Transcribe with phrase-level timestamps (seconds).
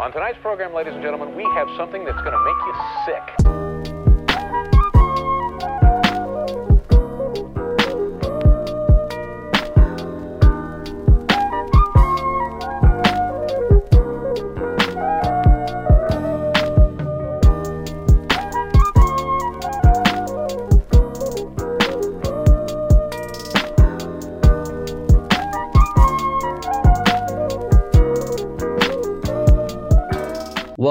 [0.00, 3.63] On tonight's program, ladies and gentlemen, we have something that's going to make you sick.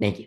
[0.00, 0.26] thank you.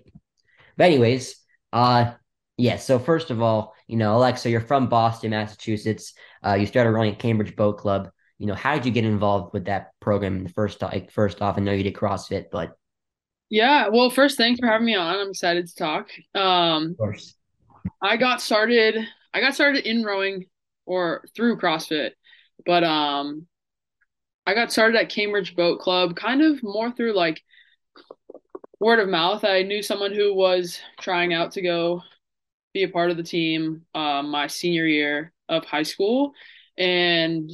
[0.77, 1.35] But anyways,
[1.73, 2.13] uh,
[2.57, 2.77] yeah.
[2.77, 6.13] So first of all, you know, Alexa, you're from Boston, Massachusetts.
[6.45, 8.09] Uh, you started running at Cambridge Boat Club.
[8.37, 11.41] You know, how did you get involved with that program in the first like first
[11.41, 11.57] off?
[11.57, 12.77] I know you did CrossFit, but
[13.49, 15.15] Yeah, well, first, thanks for having me on.
[15.15, 16.09] I'm excited to talk.
[16.35, 17.35] Um, of course.
[18.01, 18.95] I got started,
[19.33, 20.45] I got started in rowing
[20.85, 22.11] or through CrossFit,
[22.65, 23.47] but um,
[24.45, 27.43] I got started at Cambridge Boat Club kind of more through like
[28.79, 29.43] word of mouth.
[29.43, 32.01] I knew someone who was trying out to go
[32.73, 36.33] be a part of the team uh, my senior year of high school,
[36.77, 37.51] and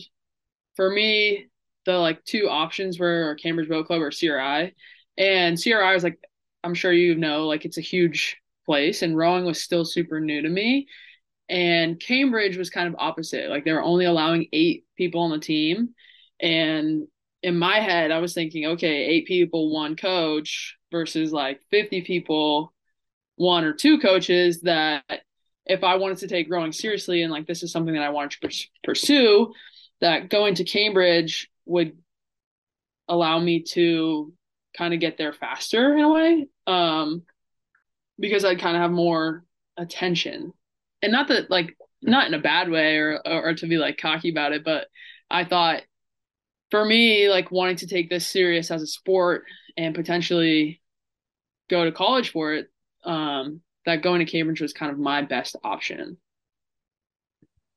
[0.76, 1.48] for me,
[1.86, 4.74] the like two options were Cambridge Boat Club or CRI.
[5.18, 6.20] And CRI was like,
[6.64, 10.42] I'm sure you know, like it's a huge place, and rowing was still super new
[10.42, 10.88] to me.
[11.50, 13.50] And Cambridge was kind of opposite.
[13.50, 15.90] Like they were only allowing eight people on the team.
[16.46, 17.08] And
[17.42, 22.72] in my head, I was thinking, okay, eight people, one coach versus like 50 people,
[23.36, 25.22] one or two coaches that
[25.66, 28.40] if I wanted to take rowing seriously and like this is something that I wanted
[28.40, 29.54] to pursue,
[30.02, 31.98] that going to Cambridge would
[33.08, 34.32] allow me to
[34.78, 37.24] kind of get there faster in a way um
[38.20, 39.44] because I'd kind of have more
[39.78, 40.54] attention.
[41.02, 44.30] And not that like not in a bad way or or to be like cocky
[44.30, 44.88] about it but
[45.30, 45.82] I thought
[46.76, 49.46] for me like wanting to take this serious as a sport
[49.78, 50.82] and potentially
[51.70, 52.70] go to college for it
[53.06, 56.18] um that going to Cambridge was kind of my best option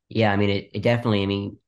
[0.08, 1.22] Yeah, I mean, it, it definitely.
[1.22, 1.58] I mean,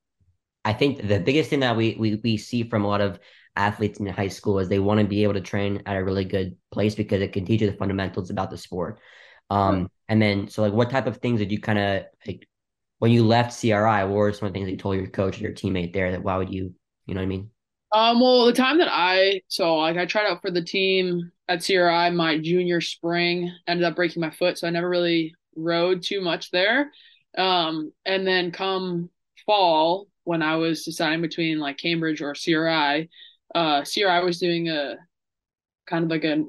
[0.64, 3.18] I think the biggest thing that we we we see from a lot of
[3.56, 6.24] athletes in high school is they want to be able to train at a really
[6.24, 9.00] good place because it can teach you the fundamentals about the sport.
[9.50, 12.48] Um, and then so like, what type of things did you kind of like
[12.98, 14.04] when you left CRI?
[14.04, 16.12] What were some of the things that you told your coach or your teammate there
[16.12, 16.74] that why would you,
[17.06, 17.50] you know what I mean?
[17.92, 21.64] Um, well, the time that I so like I tried out for the team at
[21.64, 26.20] CRI my junior spring, ended up breaking my foot, so I never really rode too
[26.20, 26.92] much there.
[27.36, 29.10] Um, and then come
[29.46, 33.08] fall when I was deciding between like Cambridge or CRI,
[33.54, 34.96] uh, CRI was doing a
[35.86, 36.44] kind of like a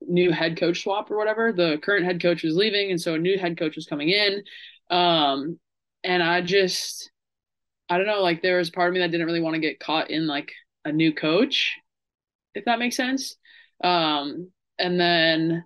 [0.00, 1.52] new head coach swap or whatever.
[1.52, 4.44] The current head coach was leaving, and so a new head coach was coming in.
[4.90, 5.58] Um,
[6.04, 7.10] and I just
[7.94, 9.78] I don't know, like there was part of me that didn't really want to get
[9.78, 10.50] caught in like
[10.84, 11.76] a new coach,
[12.52, 13.36] if that makes sense.
[13.84, 14.50] Um,
[14.80, 15.64] and then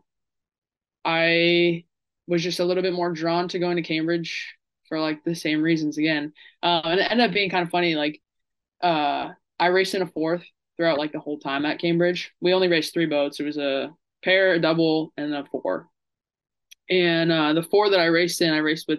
[1.07, 1.85] I
[2.27, 4.55] was just a little bit more drawn to going to Cambridge
[4.91, 6.35] for like the same reasons again.
[6.63, 7.95] Uh, and it ended up being kind of funny.
[7.95, 8.21] Like,
[8.83, 10.45] uh, I raced in a fourth
[10.77, 12.31] throughout like the whole time at Cambridge.
[12.43, 13.41] We only raced three boats.
[13.41, 13.91] It was a
[14.23, 15.89] pair, a double, and a four.
[16.91, 18.99] And uh, the four that I raced in, I raced with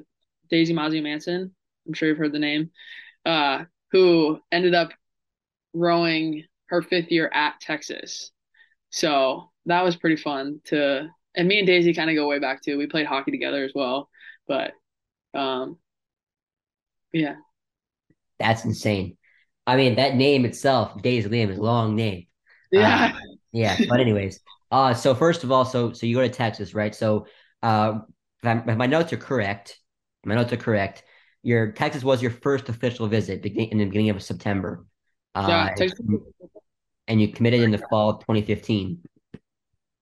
[0.50, 1.54] Daisy Mazzio Manson.
[1.88, 2.72] I'm sure you've heard the name.
[3.26, 4.92] Uh, who ended up
[5.74, 8.32] rowing her fifth year at Texas.
[8.90, 12.62] So that was pretty fun to and me and Daisy kind of go way back
[12.62, 12.78] too.
[12.78, 14.10] We played hockey together as well.
[14.48, 14.72] But
[15.34, 15.78] um
[17.12, 17.36] yeah.
[18.40, 19.18] That's insane.
[19.68, 22.26] I mean, that name itself, Daisy Liam, is a long name.
[22.72, 23.12] Yeah.
[23.14, 23.20] Uh,
[23.52, 23.78] yeah.
[23.88, 24.40] But anyways,
[24.72, 26.96] uh, so first of all, so so you go to Texas, right?
[26.96, 27.28] So,
[27.62, 28.00] uh,
[28.42, 29.78] if, I'm, if my notes are correct,
[30.26, 31.04] my notes are correct.
[31.44, 34.86] Your Texas was your first official visit in the beginning of September.
[35.36, 36.00] Uh, Yeah, Texas-
[37.08, 39.02] and you committed in the fall of 2015.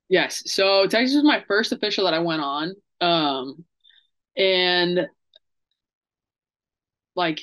[0.10, 0.44] Yes.
[0.45, 2.74] So Texas was my first official that I went on.
[3.01, 3.66] Um,
[4.36, 5.07] and
[7.16, 7.42] like,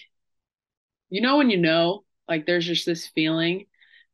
[1.11, 3.67] you know, when you know, like, there's just this feeling.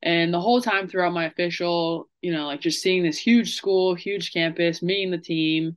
[0.03, 3.95] And the whole time throughout my official, you know, like just seeing this huge school,
[3.95, 5.77] huge campus, meeting the team,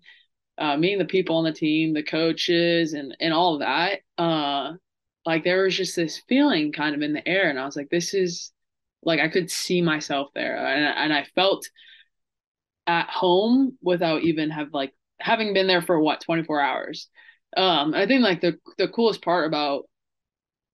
[0.58, 4.02] uh, meeting the people on the team, the coaches, and and all of that.
[4.18, 4.74] Uh,
[5.26, 7.90] like there was just this feeling kind of in the air, and I was like,
[7.90, 8.52] this is
[9.04, 11.70] like I could see myself there, and and I felt
[12.88, 17.08] at home without even have like having been there for what 24 hours.
[17.56, 19.86] Um, I think like the the coolest part about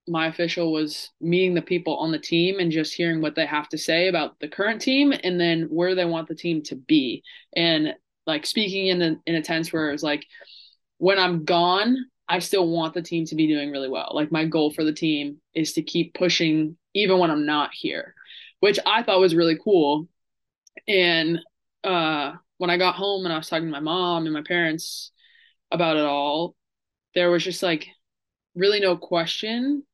[0.08, 3.68] my official was meeting the people on the team and just hearing what they have
[3.68, 7.22] to say about the current team and then where they want the team to be
[7.54, 7.94] and
[8.26, 10.24] like speaking in a, in a tense where it's like
[10.98, 11.96] when I'm gone
[12.28, 14.12] I still want the team to be doing really well.
[14.14, 18.14] Like my goal for the team is to keep pushing even when I'm not here
[18.60, 20.08] which I thought was really cool.
[20.86, 21.40] And
[21.84, 25.12] uh when I got home and I was talking to my mom and my parents
[25.72, 26.54] about it all
[27.14, 27.88] there was just like
[28.54, 29.84] really no question.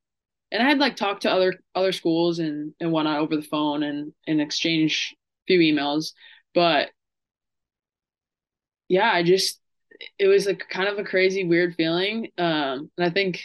[0.51, 3.83] And I had like talked to other other schools and and whatnot over the phone
[3.83, 5.15] and and exchange
[5.47, 6.11] few emails,
[6.53, 6.89] but
[8.87, 9.59] yeah, I just
[10.19, 12.29] it was like kind of a crazy weird feeling.
[12.37, 13.41] Um, and I think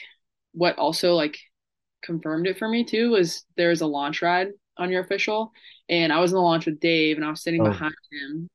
[0.52, 1.38] what also like
[2.02, 5.52] confirmed it for me too was there was a launch ride on your official,
[5.88, 7.70] and I was in the launch with Dave, and I was sitting oh.
[7.70, 8.48] behind him.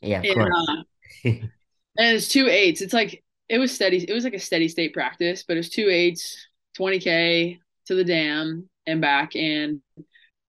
[0.00, 0.50] Yeah, of and, course.
[0.68, 0.82] Uh,
[1.24, 2.80] and it's two eights.
[2.80, 4.04] It's like it was steady.
[4.08, 6.48] It was like a steady state practice, but it was two eights,
[6.78, 9.36] 20k, to the dam and back.
[9.36, 9.80] And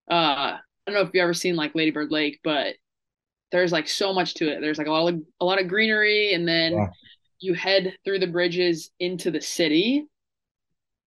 [0.10, 2.76] uh, I don't know if you've ever seen like Ladybird Lake, but
[3.54, 4.62] there's like so much to it.
[4.62, 6.90] There's like a lot of a lot of greenery, and then
[7.40, 10.06] you head through the bridges into the city,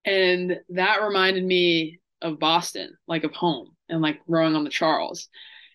[0.05, 5.29] and that reminded me of Boston, like of home, and like rowing on the Charles.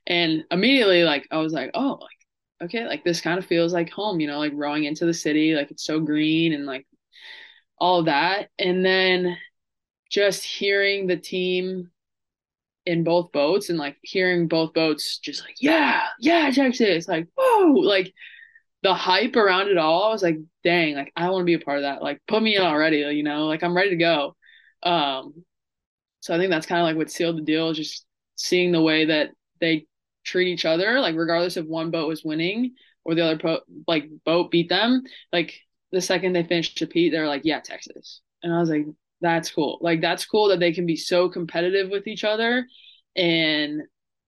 [0.08, 3.90] And immediately, like I was like, oh, like okay, like this kind of feels like
[3.90, 6.88] home, you know, like rowing into the city, like it's so green and like
[7.78, 8.50] all of that.
[8.58, 9.38] And then
[10.10, 11.92] just hearing the team
[12.86, 17.74] in both boats and like hearing both boats just like yeah yeah Texas like whoa
[17.74, 18.12] like
[18.84, 21.60] the hype around it all I was like dang like I want to be a
[21.60, 24.36] part of that like put me in already you know like I'm ready to go.
[24.84, 25.44] Um
[26.22, 28.06] so I think that's kind of like what sealed the deal just
[28.36, 29.30] seeing the way that
[29.60, 29.86] they
[30.24, 32.74] treat each other like regardless if one boat was winning
[33.04, 35.60] or the other po- like boat beat them like
[35.92, 38.86] the second they finished a peat they're like yeah Texas and I was like
[39.22, 39.78] that's cool.
[39.82, 42.66] Like that's cool that they can be so competitive with each other
[43.16, 43.84] and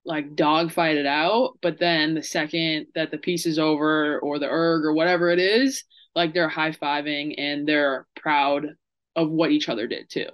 [0.05, 1.57] like dogfight it out.
[1.61, 5.39] But then the second that the piece is over or the erg or whatever it
[5.39, 5.83] is,
[6.15, 8.67] like they're high fiving and they're proud
[9.15, 10.27] of what each other did too.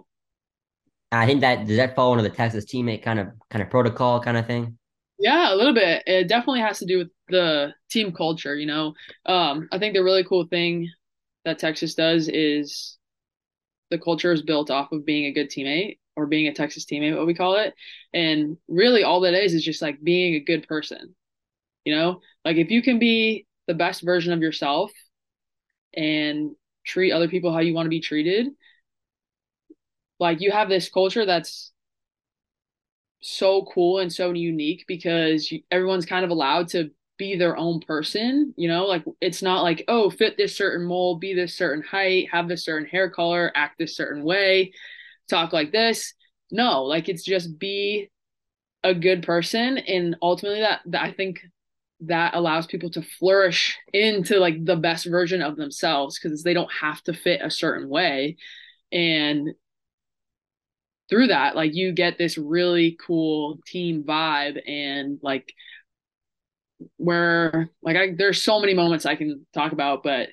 [1.12, 4.22] I think that does that fall into the Texas teammate kind of kind of protocol
[4.22, 4.78] kind of thing.
[5.18, 6.04] Yeah, a little bit.
[6.06, 8.56] It definitely has to do with the team culture.
[8.56, 8.94] You know,
[9.26, 10.90] um, I think the really cool thing
[11.46, 12.98] that Texas does is
[13.90, 17.16] the culture is built off of being a good teammate or being a Texas teammate,
[17.16, 17.74] what we call it.
[18.14, 21.16] And really all that is is just like being a good person.
[21.86, 24.92] You know, like if you can be the best version of yourself
[25.94, 26.52] and
[26.86, 28.48] treat other people how you want to be treated,
[30.20, 31.72] like you have this culture that's
[33.22, 38.54] so cool and so unique because everyone's kind of allowed to be their own person,
[38.58, 42.30] you know, like it's not like, oh, fit this certain mold, be this certain height,
[42.32, 44.72] have this certain hair color, act this certain way,
[45.30, 46.14] talk like this.
[46.50, 48.10] No, like it's just be
[48.84, 49.78] a good person.
[49.78, 51.42] And ultimately that, that I think
[52.02, 56.72] that allows people to flourish into like the best version of themselves because they don't
[56.72, 58.38] have to fit a certain way.
[58.94, 59.50] And
[61.10, 65.54] through that, like you get this really cool team vibe and like
[66.98, 70.30] where like I there's so many moments I can talk about, but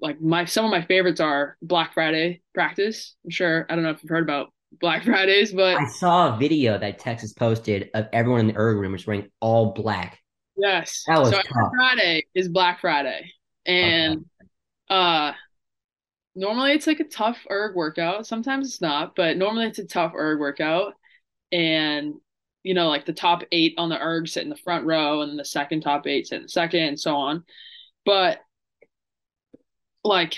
[0.00, 3.16] like my some of my favorites are Black Friday practice.
[3.24, 6.38] I'm sure I don't know if you've heard about Black Fridays, but I saw a
[6.38, 10.18] video that Texas posted of everyone in the erg room was wearing all black.
[10.56, 11.04] Yes.
[11.06, 11.40] That was so.
[11.74, 13.32] Friday is Black Friday.
[13.64, 14.26] And okay.
[14.90, 15.32] uh
[16.34, 18.26] normally it's like a tough erg workout.
[18.26, 20.94] Sometimes it's not, but normally it's a tough erg workout.
[21.50, 22.14] And
[22.62, 25.38] you know, like the top eight on the erg sit in the front row and
[25.38, 27.44] the second top eight sit in the second and so on.
[28.04, 28.40] But
[30.04, 30.36] like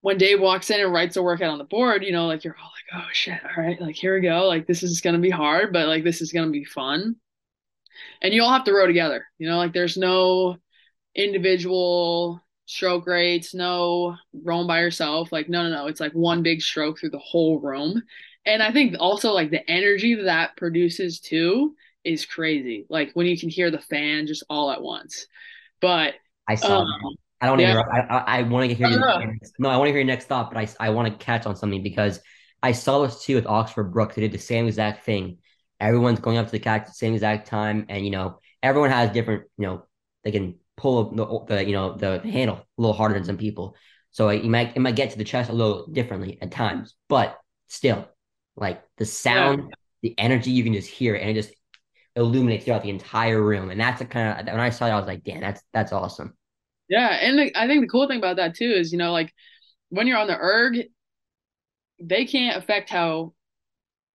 [0.00, 2.56] when Dave walks in and writes a workout on the board, you know, like you're
[2.60, 4.46] all like, oh shit, all right, like here we go.
[4.46, 7.16] Like this is gonna be hard, but like this is gonna be fun.
[8.20, 10.56] And you all have to row together, you know, like there's no
[11.14, 15.30] individual stroke rates, no rowing by yourself.
[15.32, 15.86] Like, no, no, no.
[15.86, 18.02] It's like one big stroke through the whole room
[18.46, 21.74] and I think also like the energy that, that produces too
[22.04, 22.86] is crazy.
[22.88, 25.26] Like when you can hear the fan just all at once.
[25.80, 26.14] But
[26.48, 26.80] I saw.
[26.80, 27.16] um.
[27.40, 27.72] I don't yeah.
[27.72, 27.90] interrupt.
[27.92, 29.20] I I, I want to hear your no,
[29.58, 29.68] no.
[29.68, 31.82] I want to hear your next thought, but I I want to catch on something
[31.82, 32.20] because
[32.62, 34.14] I saw this too with Oxford Brookes.
[34.14, 35.38] They did the same exact thing.
[35.78, 38.90] Everyone's going up to the catch at the same exact time, and you know everyone
[38.90, 39.44] has different.
[39.58, 39.86] You know
[40.22, 43.76] they can pull the, the you know the handle a little harder than some people.
[44.10, 47.38] So it might it might get to the chest a little differently at times, but
[47.68, 48.08] still,
[48.56, 51.54] like the sound, the energy, you can just hear it, and it just
[52.16, 53.70] illuminates throughout the entire room.
[53.70, 55.92] And that's the kind of when I saw it, I was like, damn, that's that's
[55.92, 56.36] awesome.
[56.88, 59.32] Yeah, and the, I think the cool thing about that too is, you know, like
[59.88, 60.78] when you're on the erg,
[62.00, 63.32] they can't affect how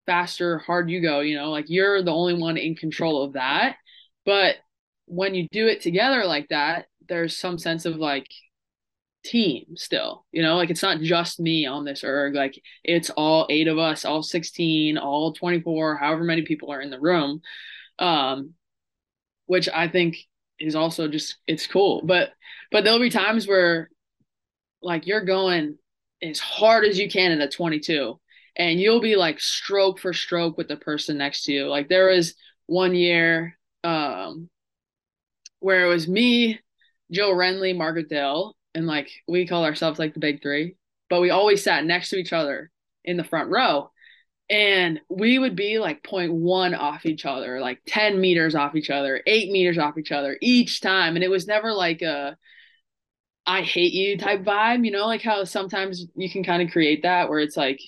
[0.06, 3.34] fast or hard you go, you know, like you're the only one in control of
[3.34, 3.76] that.
[4.26, 4.58] But
[5.06, 8.28] when you do it together like that, there's some sense of like
[9.24, 13.48] team still, you know, like it's not just me on this erg, like it's all
[13.50, 17.42] eight of us, all 16, all 24, however many people are in the room.
[18.00, 18.54] Um,
[19.50, 20.18] which I think
[20.60, 22.04] is also just it's cool.
[22.06, 22.30] But
[22.72, 23.90] but there'll be times where
[24.82, 25.80] like you're going
[26.22, 28.20] as hard as you can at a 22
[28.56, 31.68] and you'll be like stroke for stroke with the person next to you.
[31.68, 32.36] Like there was
[32.68, 34.50] one year um
[35.60, 36.60] where it was me,
[37.12, 40.76] Joe Renly, Margaret Dale, and like we call ourselves like the big three,
[41.10, 42.72] but we always sat next to each other
[43.04, 43.92] in the front row.
[44.50, 49.22] And we would be like 0.1 off each other like 10 meters off each other
[49.28, 51.16] 8 meters off each other each time.
[51.16, 52.38] And it was never like a
[53.46, 57.04] i hate you type vibe you know like how sometimes you can kind of create
[57.04, 57.80] that where it's like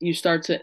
[0.00, 0.60] you start to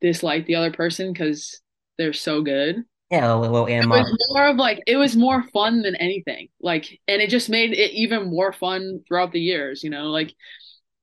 [0.00, 1.60] dislike the other person because
[1.96, 5.82] they're so good Yeah, a little it was more of like it was more fun
[5.82, 9.90] than anything like and it just made it even more fun throughout the years you
[9.90, 10.34] know like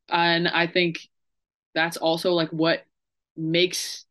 [0.09, 0.99] and i think
[1.75, 2.83] that's also like what
[3.37, 4.05] makes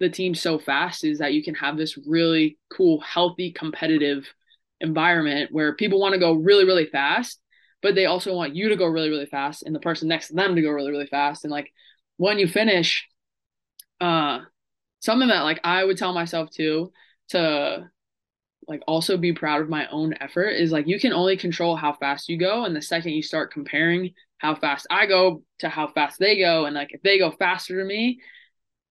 [0.00, 4.26] the team so fast is that you can have this really cool healthy competitive
[4.80, 7.40] environment where people want to go really really fast
[7.82, 10.34] but they also want you to go really really fast and the person next to
[10.34, 11.70] them to go really really fast and like
[12.16, 13.06] when you finish
[14.00, 14.40] uh
[15.04, 16.92] something that like I would tell myself too
[17.28, 17.90] to
[18.66, 21.92] like also be proud of my own effort is like you can only control how
[21.92, 25.88] fast you go and the second you start comparing how fast I go to how
[25.88, 28.20] fast they go and like if they go faster than me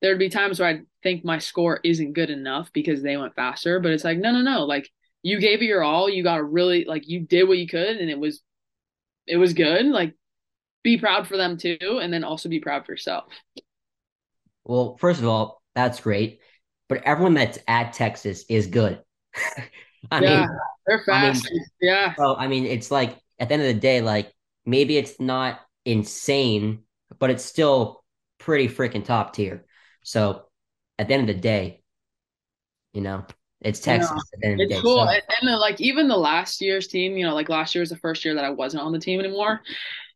[0.01, 3.79] there'd be times where I'd think my score isn't good enough because they went faster
[3.79, 4.87] but it's like no no no like
[5.23, 7.97] you gave it your all you got to really like you did what you could
[7.97, 8.41] and it was
[9.25, 10.13] it was good like
[10.83, 13.25] be proud for them too and then also be proud for yourself.
[14.65, 16.39] Well, first of all, that's great,
[16.89, 19.01] but everyone that's at Texas is good.
[20.11, 20.49] I yeah mean,
[20.87, 21.49] they're I mean- fast
[21.81, 24.33] yeah so I mean, it's like at the end of the day, like
[24.65, 26.83] maybe it's not insane,
[27.19, 28.03] but it's still
[28.39, 29.65] pretty freaking top tier.
[30.03, 30.43] So
[30.99, 31.81] at the end of the day,
[32.93, 33.25] you know,
[33.61, 34.81] it's Texas at the end of the It's day.
[34.81, 34.97] cool.
[34.97, 37.81] So- And, and then, like even the last year's team, you know, like last year
[37.81, 39.61] was the first year that I wasn't on the team anymore.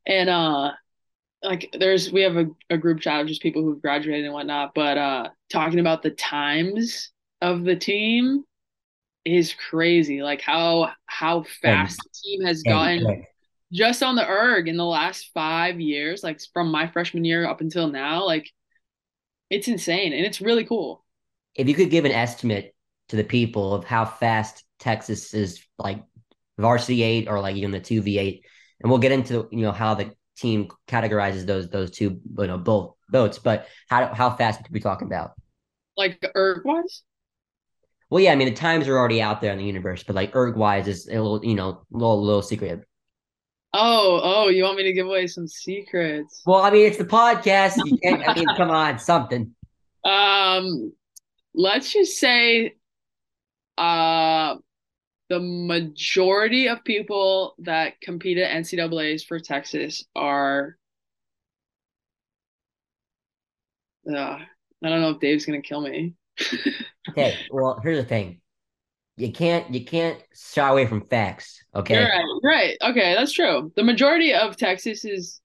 [0.05, 0.71] And uh
[1.43, 4.71] like there's we have a, a group chat of just people who've graduated and whatnot,
[4.75, 8.43] but uh talking about the times of the team
[9.25, 10.21] is crazy.
[10.23, 13.07] Like how how fast the team has gotten
[13.73, 17.61] just on the erg in the last five years, like from my freshman year up
[17.61, 18.49] until now, like
[19.49, 21.03] it's insane and it's really cool.
[21.55, 22.75] if you could give an estimate
[23.09, 26.03] to the people of how fast Texas is like
[26.57, 28.45] varsity eight or like even the two V eight,
[28.81, 32.57] and we'll get into you know how the team categorizes those those two you know
[32.57, 35.31] both boats, but how how fast are we talking about?
[35.95, 37.03] Like erg wise.
[38.09, 40.35] Well, yeah, I mean the times are already out there in the universe, but like
[40.35, 42.83] erg wise is a little you know little little secret.
[43.73, 46.41] Oh, oh, you want me to give away some secrets?
[46.45, 47.75] Well, I mean it's the podcast.
[47.83, 49.53] You can't, I mean, come on, something.
[50.05, 50.93] Um,
[51.53, 52.75] let's just say,
[53.77, 54.55] uh,
[55.29, 60.77] the majority of people that compete at NCAA's for Texas are,
[64.09, 64.47] uh, I
[64.81, 66.13] don't know if Dave's gonna kill me.
[67.09, 68.41] Okay, well here's the thing.
[69.15, 71.63] You can't you can't shy away from facts.
[71.73, 71.95] Okay.
[71.95, 72.77] You're right, right.
[72.91, 73.71] Okay, that's true.
[73.75, 75.41] The majority of Texas is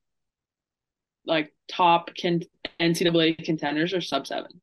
[1.24, 2.42] like top can
[2.80, 4.60] NCAA contenders are sub seven.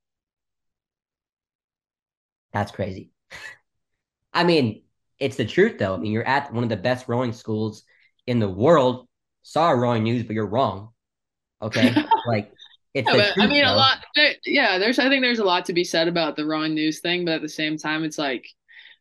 [2.52, 3.12] That's crazy.
[4.34, 4.84] I mean,
[5.20, 5.94] it's the truth though.
[5.96, 7.84] I mean, you're at one of the best rowing schools
[8.28, 9.08] in the world.
[9.44, 10.90] Saw rowing news, but you're wrong.
[11.62, 11.96] Okay,
[12.26, 12.52] like
[12.94, 14.06] it's Yeah, the but I truth, mean, a lot.
[14.16, 15.00] There, yeah, there's.
[15.00, 17.42] I think there's a lot to be said about the wrong news thing, but at
[17.42, 18.46] the same time, it's like,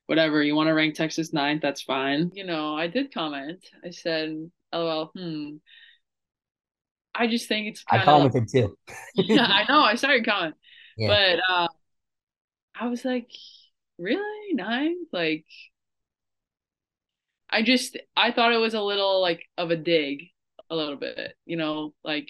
[0.07, 0.43] whatever.
[0.43, 2.33] You want to rank Texas ninth, that's fine.
[2.35, 3.65] You know, I did comment.
[3.85, 5.57] I said, "LOL." Hmm.
[7.15, 8.77] I just think it's I commented too.
[9.15, 9.81] yeah, I know.
[9.81, 10.55] I started comment,
[10.97, 11.09] Yeah.
[11.09, 11.69] but uh,
[12.75, 13.31] I was like,
[13.99, 14.97] really nine?
[15.13, 15.45] Like,
[17.51, 20.25] I just I thought it was a little like of a dig,
[20.71, 21.35] a little bit.
[21.47, 22.29] You know, like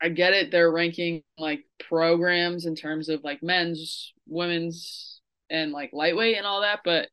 [0.00, 0.50] I get it.
[0.50, 6.62] They're ranking like programs in terms of like men's, women's, and like lightweight and all
[6.62, 7.08] that, but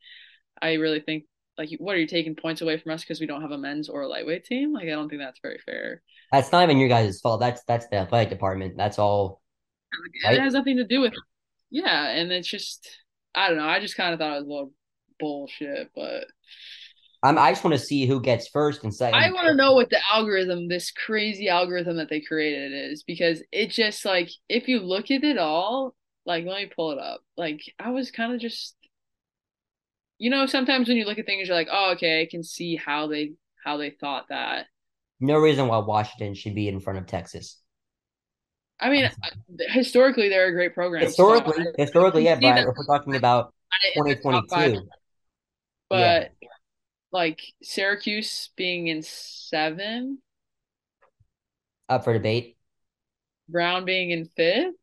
[0.61, 1.25] I really think
[1.57, 3.89] like what are you taking points away from us because we don't have a men's
[3.89, 4.73] or a lightweight team?
[4.73, 6.01] Like I don't think that's very fair.
[6.31, 7.41] That's not even your guys' fault.
[7.41, 8.75] That's that's the athletic department.
[8.77, 9.41] That's all.
[10.23, 10.35] Right?
[10.35, 11.13] It has nothing to do with
[11.69, 12.89] yeah, and it's just
[13.35, 13.67] I don't know.
[13.67, 14.73] I just kind of thought it was a little
[15.19, 16.25] bullshit, but
[17.21, 19.19] I'm, I just want to see who gets first and second.
[19.19, 23.43] I want to know what the algorithm, this crazy algorithm that they created is, because
[23.51, 25.95] it just like if you look at it all,
[26.25, 27.21] like let me pull it up.
[27.35, 28.75] Like I was kind of just,
[30.17, 32.77] you know, sometimes when you look at things, you're like, oh, okay, I can see
[32.77, 33.33] how they
[33.65, 34.67] how they thought that.
[35.19, 37.57] No reason why Washington should be in front of Texas.
[38.79, 39.09] I mean, uh,
[39.71, 41.03] historically, they're a great program.
[41.03, 43.53] Historically, so historically, yeah, but if we're talking about
[43.95, 44.87] 2022.
[45.89, 45.97] But
[46.38, 46.38] yeah.
[47.11, 50.19] Like Syracuse being in seven.
[51.87, 52.57] Up for debate.
[53.47, 54.75] Brown being in fifth.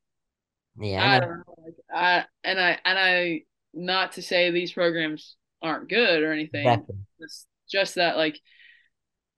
[0.78, 1.02] Yeah.
[1.02, 1.54] I, I don't know.
[1.64, 3.42] Like, I and I and I
[3.73, 6.66] not to say these programs aren't good or anything.
[6.66, 6.97] Exactly.
[7.21, 8.38] It's just that like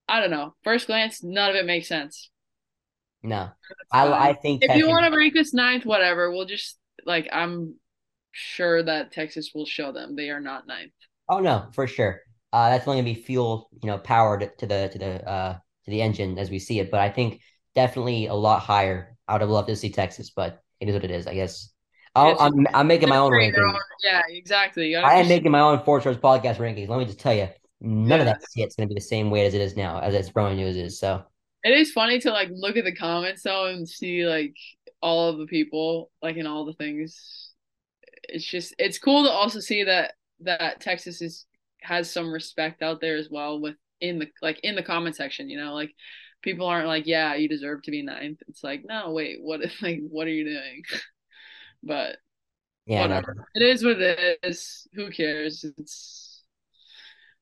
[0.09, 0.55] I don't know.
[0.65, 2.31] First glance, none of it makes sense.
[3.23, 3.51] No,
[3.93, 6.31] I I think if you want to rank us ninth, whatever.
[6.31, 7.75] We'll just like I'm
[8.33, 10.93] sure that Texas will show them they are not ninth.
[11.29, 12.23] Oh no, for sure.
[12.53, 15.53] Uh, that's only gonna be fuel, you know, powered to the to the uh
[15.85, 16.91] to the engine as we see it.
[16.91, 17.41] But I think
[17.75, 19.17] definitely a lot higher.
[19.27, 21.71] I would have loved to see Texas, but it is what it is, I guess.
[22.15, 23.79] i am I'm, I'm making my own rankings.
[24.03, 24.97] Yeah, exactly.
[24.97, 26.89] I am making my own For Stars podcast rankings.
[26.89, 27.49] Let me just tell you,
[27.81, 28.17] none yeah.
[28.17, 30.57] of that shit's gonna be the same weight as it is now, as it's growing
[30.57, 30.99] news is.
[30.99, 31.23] So
[31.65, 34.57] it is funny to like look at the comments though and see like
[35.03, 37.51] all of the people like in all the things.
[38.29, 41.47] It's just it's cool to also see that that Texas is
[41.81, 45.49] has some respect out there as well with in the like in the comment section,
[45.49, 45.95] you know, like
[46.43, 48.39] people aren't like, yeah, you deserve to be ninth.
[48.49, 50.83] It's like, no, wait, what like what are you doing?
[51.83, 52.17] but
[52.87, 53.35] yeah, whatever.
[53.37, 53.45] No.
[53.55, 54.87] It is what it is.
[54.95, 55.65] Who cares?
[55.79, 56.43] It's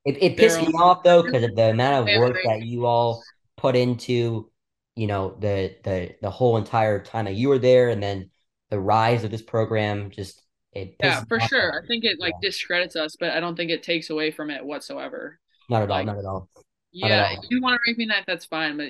[0.04, 3.22] it, it pissed me off though because of the amount of work that you all
[3.56, 4.50] put into,
[4.94, 8.30] you know, the the the whole entire time that you were there, and then
[8.70, 10.42] the rise of this program just
[10.76, 10.96] it.
[11.02, 11.82] Yeah, for sure.
[11.82, 12.48] I think it like yeah.
[12.48, 15.38] discredits us, but I don't think it takes away from it whatsoever.
[15.68, 16.14] Not at like, all.
[16.14, 16.48] Not at all.
[16.94, 17.44] Not yeah, at all.
[17.44, 18.88] if you want to rank me ninth, that's fine, but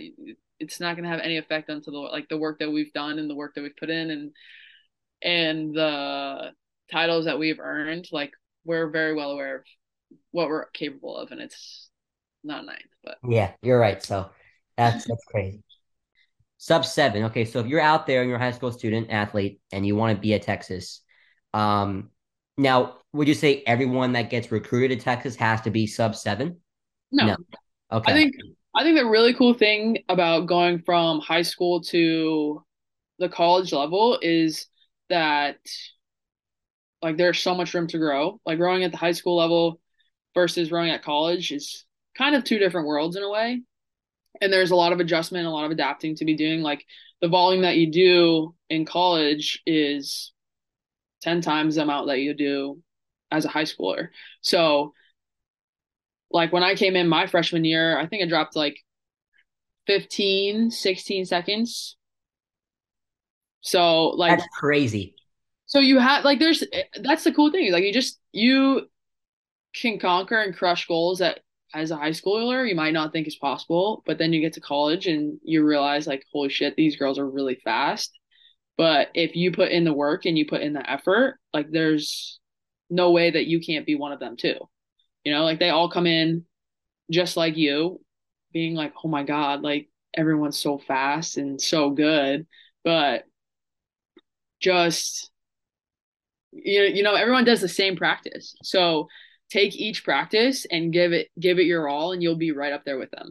[0.59, 3.19] it's not going to have any effect onto the like the work that we've done
[3.19, 4.31] and the work that we've put in and
[5.23, 6.53] and the
[6.91, 8.09] titles that we've earned.
[8.13, 8.33] Like
[8.65, 9.65] we're very well aware of
[10.31, 11.89] what we're capable of, and it's
[12.45, 14.03] not ninth, but yeah, you're right.
[14.03, 14.31] So
[14.77, 15.63] that's that's crazy.
[16.59, 17.25] Sub seven.
[17.25, 19.95] Okay, so if you're out there and you're a high school student athlete and you
[19.95, 21.03] want to be at Texas,
[21.57, 22.11] um,
[22.59, 26.61] now would you say everyone that gets recruited to Texas has to be sub seven?
[27.11, 27.27] No.
[27.27, 27.37] no.
[27.93, 28.13] Okay.
[28.13, 28.35] I think
[28.75, 32.63] I think the really cool thing about going from high school to
[33.19, 34.67] the college level is
[35.09, 35.57] that
[37.01, 38.41] like there's so much room to grow.
[38.45, 39.81] Like growing at the high school level
[40.35, 41.87] versus growing at college is
[42.19, 43.63] kind of two different worlds in a way
[44.41, 46.63] and there's a lot of adjustment, a lot of adapting to be doing.
[46.63, 46.85] Like
[47.21, 50.33] the volume that you do in college is
[51.27, 52.81] 10 times the amount that you do
[53.33, 54.11] as a high schooler.
[54.43, 54.95] So,
[56.31, 58.77] like when I came in my freshman year, I think I dropped like
[59.89, 61.97] 15, 16 seconds.
[63.61, 65.17] So, like, that's crazy.
[65.67, 66.63] So, you have like, there's
[67.03, 67.73] that's the cool thing.
[67.73, 68.83] Like, you just, you
[69.75, 71.41] can conquer and crush goals that
[71.75, 74.61] as a high schooler you might not think is possible but then you get to
[74.61, 78.17] college and you realize like holy shit these girls are really fast
[78.77, 82.39] but if you put in the work and you put in the effort like there's
[82.91, 84.57] no way that you can't be one of them too.
[85.25, 86.45] You know like they all come in
[87.11, 88.01] just like you
[88.53, 92.47] being like oh my god like everyone's so fast and so good.
[92.85, 93.25] But
[94.61, 95.31] just
[96.53, 98.55] you know, you know everyone does the same practice.
[98.63, 99.09] So
[99.51, 102.85] take each practice and give it give it your all and you'll be right up
[102.85, 103.31] there with them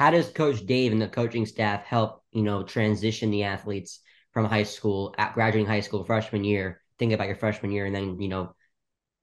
[0.00, 4.00] how does coach dave and the coaching staff help you know transition the athletes
[4.32, 7.94] from high school at graduating high school freshman year think about your freshman year and
[7.94, 8.54] then you know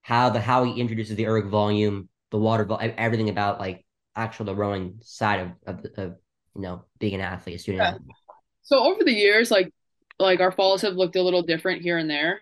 [0.01, 3.83] how the how he introduces the erg volume the water everything about like
[4.15, 6.15] actual the rowing side of, of, of
[6.55, 7.89] you know being an athlete a student yeah.
[7.89, 8.15] athlete.
[8.61, 9.73] so over the years like
[10.19, 12.39] like our falls have looked a little different here and there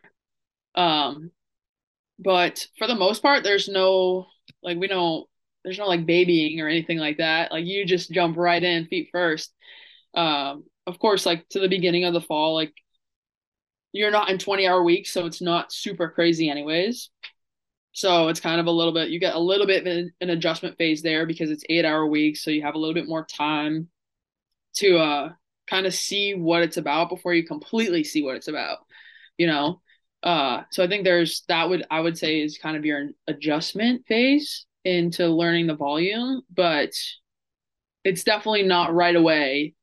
[0.75, 1.31] um
[2.19, 4.25] but for the most part there's no
[4.61, 5.25] like we don't
[5.65, 9.09] there's no like babying or anything like that like you just jump right in feet
[9.11, 9.53] first
[10.15, 12.73] um of course like to the beginning of the fall like
[13.95, 17.09] you're not in 20 hour weeks, so it's not super crazy anyways.
[17.93, 20.77] So it's kind of a little bit, you get a little bit of an, adjustment
[20.77, 22.43] phase there because it's eight hour weeks.
[22.43, 23.87] So you have a little bit more time
[24.77, 25.29] to uh,
[25.67, 28.79] kind of see what it's about before you completely see what it's about,
[29.37, 29.81] you know?
[30.21, 34.05] Uh, so I think there's that would, I would say is kind of your adjustment
[34.07, 36.91] phase into learning the volume, but
[38.03, 39.73] it's definitely not right away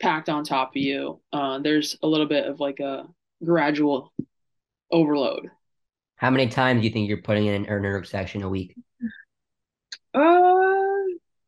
[0.00, 1.20] packed on top of you.
[1.32, 3.06] Uh, there's a little bit of like a
[3.44, 4.12] gradual
[4.90, 5.50] overload.
[6.16, 8.74] How many times do you think you're putting in an erg section a week?
[10.14, 11.02] Uh,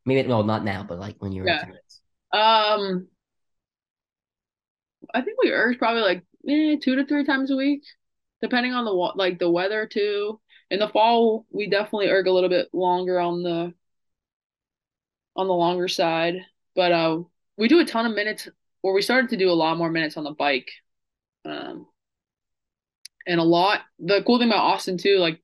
[0.04, 1.64] maybe well, not now, but like when you were yeah.
[2.32, 3.08] Um,
[5.14, 7.82] I think we erg probably like eh, two to three times a week,
[8.42, 10.40] depending on the like the weather too.
[10.70, 13.72] In the fall, we definitely erg a little bit longer on the
[15.34, 17.20] on the longer side, but uh,
[17.56, 18.48] we do a ton of minutes,
[18.82, 20.70] or we started to do a lot more minutes on the bike.
[21.44, 21.86] Um,
[23.26, 23.82] and a lot.
[23.98, 25.40] The cool thing about Austin too, like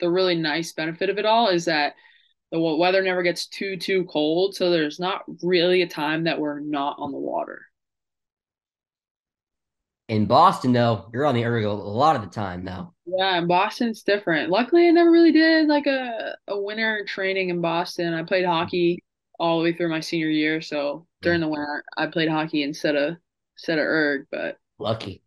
[0.00, 1.94] the really nice benefit of it all is that
[2.50, 6.60] the weather never gets too too cold, so there's not really a time that we're
[6.60, 7.62] not on the water.
[10.08, 12.94] In Boston, though, you're on the erg a lot of the time, though.
[13.16, 14.50] Yeah, in Boston, it's different.
[14.50, 18.12] Luckily, I never really did like a, a winter training in Boston.
[18.12, 19.02] I played hockey
[19.38, 22.96] all the way through my senior year, so during the winter, I played hockey instead
[22.96, 23.16] of
[23.56, 24.26] instead of erg.
[24.30, 25.22] But lucky.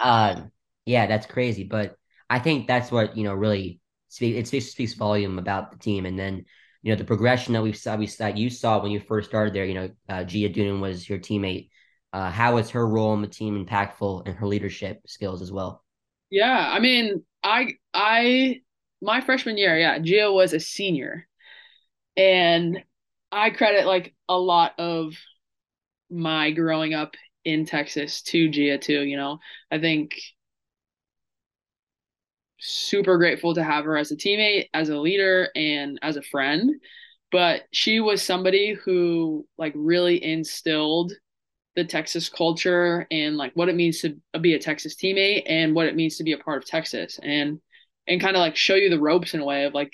[0.00, 0.42] uh,
[0.86, 1.62] yeah, that's crazy.
[1.62, 1.94] But
[2.28, 4.36] I think that's what you know really speaks.
[4.36, 6.44] It speaks speaks volume about the team, and then
[6.82, 7.94] you know the progression that we saw.
[7.94, 9.64] We that you saw when you first started there.
[9.64, 11.68] You know, uh, Gia Doonan was your teammate.
[12.12, 15.84] Uh, how was her role in the team impactful and her leadership skills as well?
[16.30, 18.60] Yeah, I mean, I I
[19.00, 21.26] my freshman year, yeah, Gia was a senior,
[22.16, 22.84] and
[23.32, 25.14] I credit like a lot of
[26.10, 29.02] my growing up in Texas to Gia too.
[29.02, 30.16] You know, I think
[32.60, 36.70] super grateful to have her as a teammate, as a leader, and as a friend.
[37.30, 41.12] But she was somebody who like really instilled
[41.78, 45.86] the Texas culture and like what it means to be a Texas teammate and what
[45.86, 47.60] it means to be a part of Texas and
[48.08, 49.92] and kind of like show you the ropes in a way of like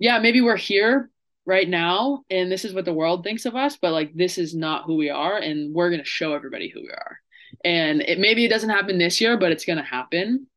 [0.00, 1.08] yeah maybe we're here
[1.46, 4.52] right now and this is what the world thinks of us but like this is
[4.52, 7.20] not who we are and we're going to show everybody who we are.
[7.64, 10.48] And it maybe it doesn't happen this year but it's going to happen.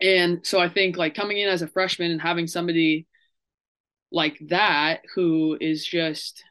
[0.00, 3.08] And so I think like coming in as a freshman and having somebody
[4.12, 6.44] like that who is just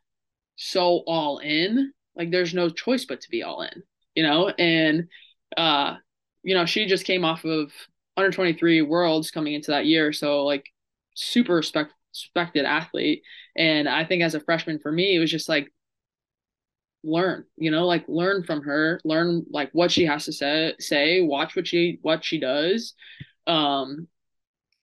[0.57, 4.49] so all in, like there's no choice but to be all in, you know?
[4.49, 5.07] And
[5.57, 5.95] uh,
[6.43, 7.71] you know, she just came off of
[8.17, 10.13] under 23 worlds coming into that year.
[10.13, 10.65] So like
[11.15, 13.23] super respect, respected athlete.
[13.57, 15.71] And I think as a freshman for me, it was just like
[17.01, 21.21] learn you know like learn from her learn like what she has to say say
[21.21, 22.93] watch what she what she does
[23.47, 24.07] um,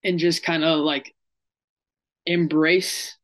[0.02, 1.14] and just kind of like
[2.26, 3.16] embrace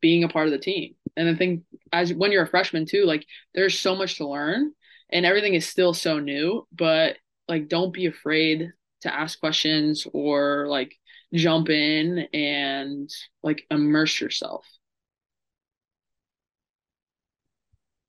[0.00, 0.94] being a part of the team.
[1.16, 4.72] And I think as when you're a freshman too, like there's so much to learn
[5.10, 7.16] and everything is still so new, but
[7.48, 10.94] like don't be afraid to ask questions or like
[11.34, 13.10] jump in and
[13.42, 14.66] like immerse yourself.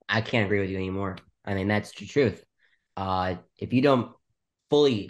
[0.08, 1.18] I can't agree with you anymore.
[1.46, 2.44] I mean, that's the truth.
[2.98, 4.12] Uh, if you don't
[4.70, 5.10] fully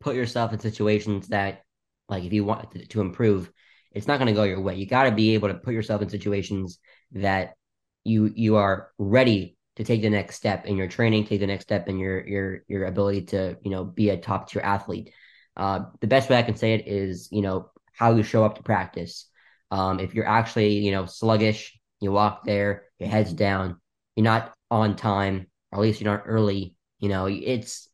[0.00, 1.62] put yourself in situations that,
[2.08, 3.50] like, if you want to, to improve,
[3.92, 4.74] it's not going to go your way.
[4.74, 6.80] You got to be able to put yourself in situations
[7.14, 7.54] that
[8.04, 11.64] you you are ready to take the next step in your training, take the next
[11.64, 15.12] step in your your your ability to you know be a top tier athlete.
[15.56, 18.56] Uh, the best way I can say it is you know how you show up
[18.56, 19.28] to practice.
[19.70, 23.80] Um, if you're actually you know sluggish, you walk there, your head's down,
[24.16, 26.76] you're not on time, or at least you're not early.
[26.98, 27.88] You know, it's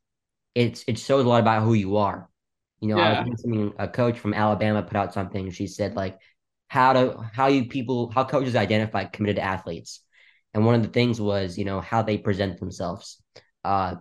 [0.54, 2.28] it's it shows a lot about who you are.
[2.80, 3.12] You know, yeah.
[3.12, 5.50] I was listening a coach from Alabama put out something.
[5.50, 6.18] She said like
[6.70, 10.04] how to how you people how coaches identify committed athletes,
[10.54, 13.20] and one of the things was you know how they present themselves.
[13.64, 13.96] Uh,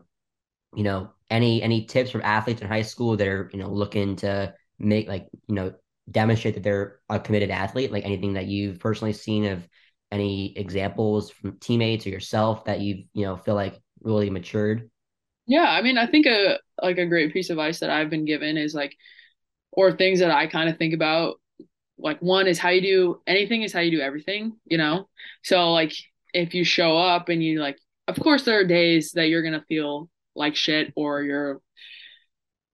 [0.76, 4.18] you know, any any tips from athletes in high school that are you know looking
[4.18, 5.74] to make like you know
[6.12, 7.92] demonstrate that they're a committed athlete?
[7.92, 9.68] Like anything that you've personally seen of
[10.12, 14.92] any examples from teammates or yourself that you you know feel like really matured?
[15.48, 18.26] Yeah, I mean, I think a like a great piece of advice that I've been
[18.26, 18.96] given is like,
[19.72, 21.38] or things that I kind of think about.
[22.00, 25.10] Like one is how you do anything is how you do everything, you know.
[25.44, 25.94] So like
[26.34, 29.66] if you show up and you like, of course there are days that you're gonna
[29.68, 31.62] feel like shit or you're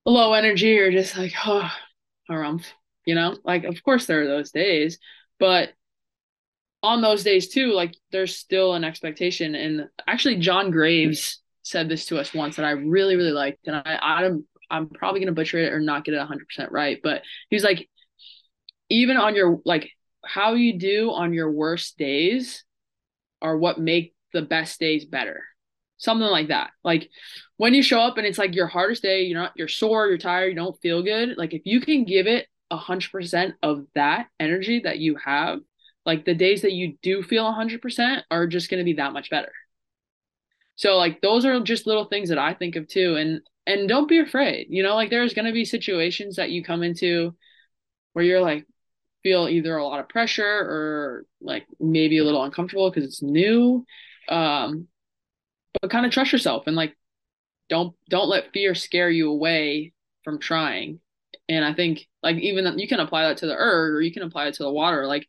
[0.06, 1.72] low energy or just like oh,
[2.30, 2.66] harumph,
[3.06, 3.38] you know.
[3.44, 5.00] Like of course there are those days,
[5.40, 5.74] but
[6.84, 9.56] on those days too, like there's still an expectation.
[9.56, 13.76] And actually, John Graves said this to us once that I really really liked, and
[13.76, 17.24] I I'm I'm probably gonna butcher it or not get it 100 percent right, but
[17.50, 17.90] he was like,
[18.90, 19.92] even on your like
[20.26, 22.64] how you do on your worst days
[23.42, 25.44] are what make the best days better.
[25.98, 26.72] Something like that.
[26.84, 27.10] Like
[27.58, 30.18] when you show up and it's like your hardest day, you're not you're sore, you're
[30.18, 31.38] tired, you don't feel good.
[31.38, 35.60] Like if you can give it a hundred percent of that energy that you have,
[36.06, 39.14] like the days that you do feel a hundred percent are just gonna be that
[39.14, 39.52] much better.
[40.76, 43.16] So like those are just little things that I think of too.
[43.16, 44.68] And and don't be afraid.
[44.70, 47.36] You know, like there's gonna be situations that you come into
[48.14, 48.66] where you're like,
[49.26, 53.84] feel either a lot of pressure or like maybe a little uncomfortable because it's new.
[54.30, 54.88] Um,
[55.82, 56.96] but kind of trust yourself and like
[57.68, 61.00] don't don't let fear scare you away from trying.
[61.50, 64.22] And I think like even you can apply that to the erg or you can
[64.22, 65.08] apply it to the water.
[65.08, 65.28] Like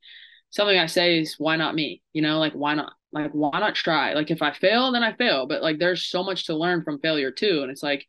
[0.51, 2.03] something I say is why not me?
[2.13, 2.93] You know, like why not?
[3.13, 4.13] Like why not try?
[4.13, 5.47] Like if I fail, then I fail.
[5.47, 7.61] But like there's so much to learn from failure too.
[7.63, 8.05] And it's like,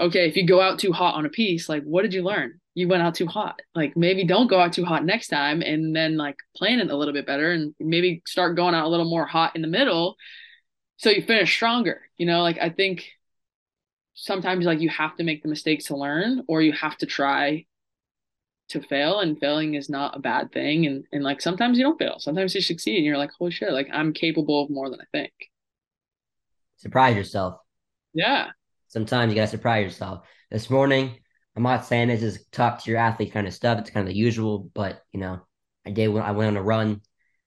[0.00, 2.60] okay, if you go out too hot on a piece, like what did you learn?
[2.74, 3.60] you went out too hot.
[3.74, 6.96] Like maybe don't go out too hot next time and then like plan it a
[6.96, 10.16] little bit better and maybe start going out a little more hot in the middle
[10.96, 12.02] so you finish stronger.
[12.16, 13.06] You know, like I think
[14.14, 17.66] sometimes like you have to make the mistakes to learn or you have to try
[18.68, 21.98] to fail and failing is not a bad thing and and like sometimes you don't
[21.98, 22.16] fail.
[22.18, 25.06] Sometimes you succeed and you're like, "Holy shit, like I'm capable of more than I
[25.10, 25.32] think."
[26.76, 27.56] Surprise yourself.
[28.14, 28.50] Yeah.
[28.90, 30.26] Sometimes you got to surprise yourself.
[30.50, 31.16] This morning
[31.56, 33.78] I'm not saying this is top tier athlete kind of stuff.
[33.78, 35.40] It's kind of the usual, but you know,
[35.86, 37.00] I did when I went on a run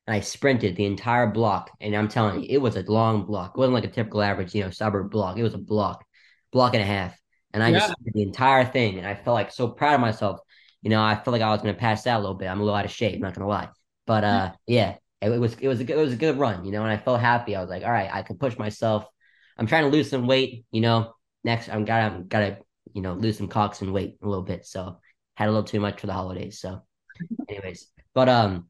[0.07, 1.71] and I sprinted the entire block.
[1.79, 3.53] And I'm telling you, it was a long block.
[3.55, 5.37] It wasn't like a typical average, you know, suburb block.
[5.37, 6.03] It was a block,
[6.51, 7.17] block and a half.
[7.53, 7.79] And I yeah.
[7.79, 8.97] just did the entire thing.
[8.97, 10.39] And I felt like so proud of myself.
[10.81, 12.47] You know, I felt like I was gonna pass out a little bit.
[12.47, 13.69] I'm a little out of shape, not gonna lie.
[14.05, 16.65] But uh yeah, it, it was it was a good it was a good run,
[16.65, 17.55] you know, and I felt happy.
[17.55, 19.05] I was like, all right, I can push myself.
[19.57, 21.13] I'm trying to lose some weight, you know.
[21.43, 22.57] Next I'm gotta I'm gotta
[22.93, 24.65] you know, lose some cocks and weight a little bit.
[24.65, 24.97] So
[25.35, 26.59] had a little too much for the holidays.
[26.59, 26.81] So,
[27.49, 28.67] anyways, but um,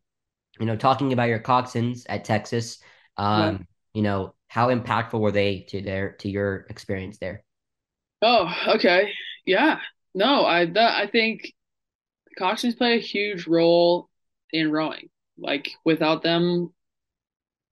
[0.59, 2.79] you know, talking about your coxswains at Texas,
[3.17, 3.57] um, yeah.
[3.93, 7.43] you know, how impactful were they to their to your experience there?
[8.21, 9.11] Oh, okay,
[9.45, 9.79] yeah,
[10.13, 11.53] no, I that I think
[12.39, 14.09] coxswains play a huge role
[14.51, 15.09] in rowing.
[15.37, 16.71] Like without them,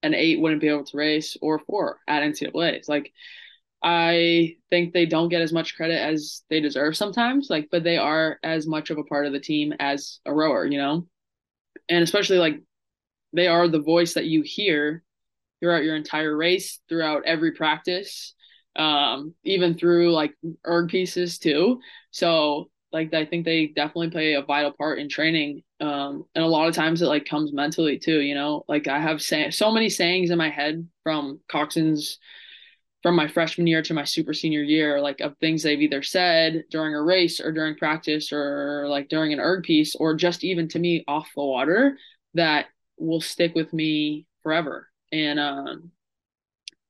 [0.04, 2.90] an eight wouldn't be able to race or four at NCAA's.
[2.90, 3.14] Like
[3.84, 7.98] I think they don't get as much credit as they deserve sometimes, like, but they
[7.98, 11.08] are as much of a part of the team as a rower, you know?
[11.89, 12.62] And especially like
[13.34, 15.04] they are the voice that you hear
[15.60, 18.34] throughout your entire race, throughout every practice,
[18.76, 20.34] um, even through like
[20.67, 21.80] erg pieces too.
[22.12, 25.63] So like I think they definitely play a vital part in training.
[25.80, 29.00] Um, and a lot of times it like comes mentally too, you know, like I
[29.00, 32.17] have say- so many sayings in my head from coxswains
[33.04, 36.64] from my freshman year to my super senior year, like of things they've either said
[36.70, 40.68] during a race or during practice or like during an erg piece or just even
[40.68, 41.98] to me off the water
[42.36, 44.88] that will stick with me forever.
[45.12, 45.92] And um,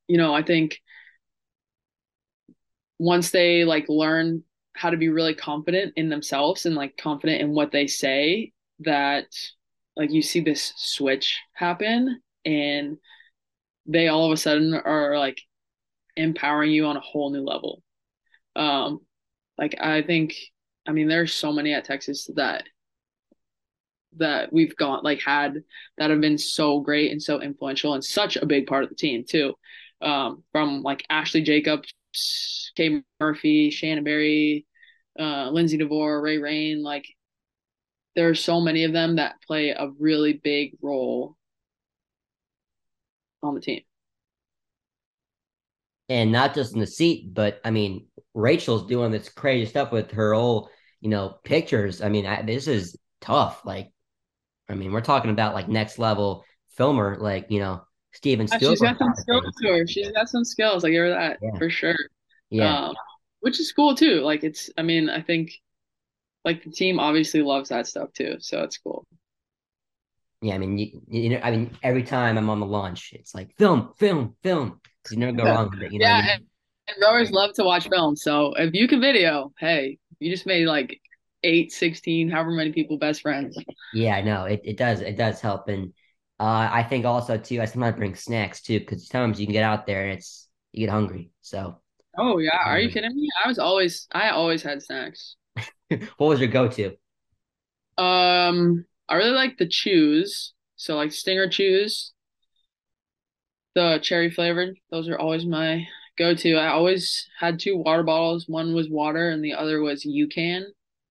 [0.08, 0.82] you know, I think
[3.00, 4.44] once they like learn
[4.74, 9.28] how to be really confident in themselves and like confident in what they say, that
[9.96, 12.98] like you see this switch happen and
[13.86, 15.42] they all of a sudden are like
[16.22, 17.82] empowering you on a whole new level.
[18.56, 19.00] Um,
[19.58, 20.36] like I think,
[20.88, 22.64] I mean, there's so many at Texas that
[24.18, 25.64] that we've got like had
[25.98, 28.96] that have been so great and so influential and such a big part of the
[28.96, 29.54] team too.
[30.02, 31.94] Um, from like Ashley Jacobs,
[32.76, 34.66] Kay Murphy, Shannon Berry,
[35.20, 37.06] uh, Lindsay DeVore, Ray Rain, like
[38.16, 41.38] there's so many of them that play a really big role
[43.44, 43.82] on the team
[46.12, 50.12] and not just in the seat, but I mean, Rachel's doing this crazy stuff with
[50.12, 50.68] her old,
[51.00, 52.02] you know, pictures.
[52.02, 53.62] I mean, I, this is tough.
[53.64, 53.94] Like,
[54.68, 56.44] I mean, we're talking about like next level
[56.76, 58.72] filmer, like you know, Steven Spielberg.
[58.72, 59.88] She's got some skills to her.
[59.88, 60.84] She's got some skills.
[60.84, 61.58] I give her that yeah.
[61.58, 61.96] for sure.
[62.50, 62.96] Yeah, um,
[63.40, 64.20] which is cool too.
[64.20, 64.70] Like, it's.
[64.78, 65.54] I mean, I think
[66.44, 69.08] like the team obviously loves that stuff too, so it's cool.
[70.42, 73.34] Yeah, I mean, you, you know, I mean, every time I'm on the launch, it's
[73.34, 74.82] like film, film, film.
[75.10, 75.92] You never go wrong with it.
[75.92, 76.30] You know yeah, I mean?
[76.30, 76.44] and,
[76.88, 78.22] and rowers love to watch films.
[78.24, 81.00] So if you can video, hey, you just made like
[81.44, 83.58] eight, 16, however many people best friends.
[83.94, 84.46] Yeah, I know.
[84.46, 85.02] It, it does.
[85.02, 85.68] It does help.
[85.68, 85.94] And
[86.40, 89.64] uh, I think also, too, I sometimes bring snacks, too, because sometimes you can get
[89.64, 91.32] out there and it's, you get hungry.
[91.42, 91.80] So.
[92.18, 92.60] Oh, yeah.
[92.66, 93.30] Are you kidding me?
[93.44, 95.36] I was always, I always had snacks.
[95.90, 96.92] what was your go to?
[97.98, 100.54] Um, I really like the chews.
[100.76, 102.14] So, like Stinger chews
[103.76, 104.78] the cherry flavored.
[104.92, 106.56] Those are always my go to.
[106.56, 108.48] I always had two water bottles.
[108.48, 110.66] One was water and the other was UCAN.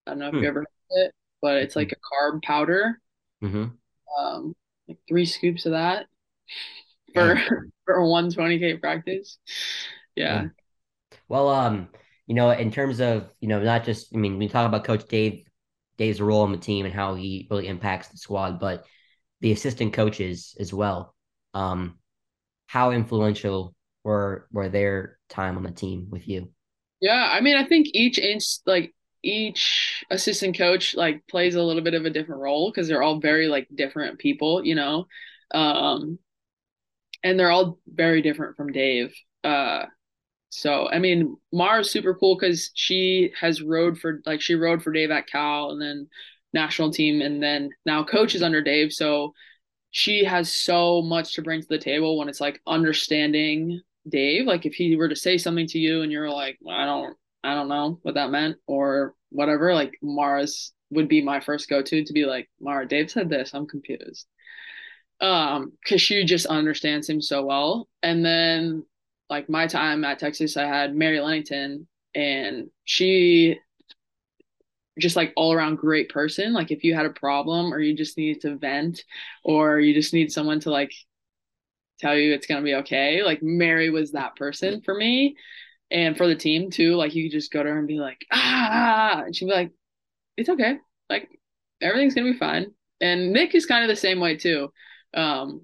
[0.07, 0.41] I don't know if Hmm.
[0.41, 2.99] you ever heard of it, but it's like a carb powder.
[3.41, 3.81] hmm
[4.17, 4.55] Um,
[4.87, 6.07] like three scoops of that
[7.13, 7.35] for
[7.85, 9.37] for a 120k practice.
[10.15, 10.47] Yeah.
[11.27, 11.89] Well, um,
[12.27, 15.07] you know, in terms of, you know, not just, I mean, we talk about Coach
[15.07, 15.45] Dave,
[15.97, 18.85] Dave's role on the team and how he really impacts the squad, but
[19.41, 21.15] the assistant coaches as well.
[21.53, 21.99] Um,
[22.71, 26.49] how influential were were their time on the team with you?
[27.01, 31.81] Yeah, I mean, I think each inch, like each assistant coach, like plays a little
[31.81, 35.07] bit of a different role because they're all very like different people, you know.
[35.53, 36.17] Um,
[37.23, 39.13] and they're all very different from Dave.
[39.43, 39.87] Uh,
[40.49, 44.93] so I mean, Mara's super cool because she has rode for like she rode for
[44.93, 46.07] Dave at Cal and then
[46.53, 48.93] national team and then now coaches under Dave.
[48.93, 49.33] So
[49.91, 54.45] she has so much to bring to the table when it's like understanding Dave.
[54.47, 57.53] Like if he were to say something to you and you're like, I don't, I
[57.53, 59.73] don't know what that meant or whatever.
[59.73, 63.53] Like Mara's would be my first go to to be like, Mara, Dave said this.
[63.53, 64.27] I'm confused.
[65.19, 67.87] Um, because she just understands him so well.
[68.01, 68.85] And then
[69.29, 73.57] like my time at Texas, I had Mary Lennington, and she
[74.99, 76.53] just like all around great person.
[76.53, 79.03] Like if you had a problem or you just needed to vent
[79.43, 80.93] or you just need someone to like
[81.99, 83.23] tell you it's gonna be okay.
[83.23, 85.35] Like Mary was that person for me
[85.89, 86.95] and for the team too.
[86.95, 89.71] Like you could just go to her and be like, ah, and she'd be like,
[90.37, 90.77] it's okay.
[91.09, 91.29] Like
[91.81, 92.73] everything's gonna be fine.
[92.99, 94.71] And Nick is kind of the same way too.
[95.13, 95.61] Um,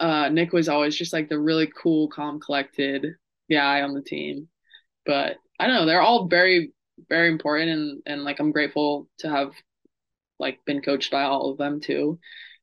[0.00, 3.16] uh, Nick was always just like the really cool, calm, collected
[3.50, 4.48] guy on the team.
[5.06, 6.72] But I don't know, they're all very,
[7.08, 9.52] very important and and like I'm grateful to have
[10.38, 12.18] like been coached by all of them too.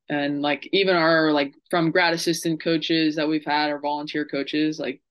[0.08, 4.80] And like even our like from grad assistant coaches that we've had or volunteer coaches,
[4.80, 5.02] like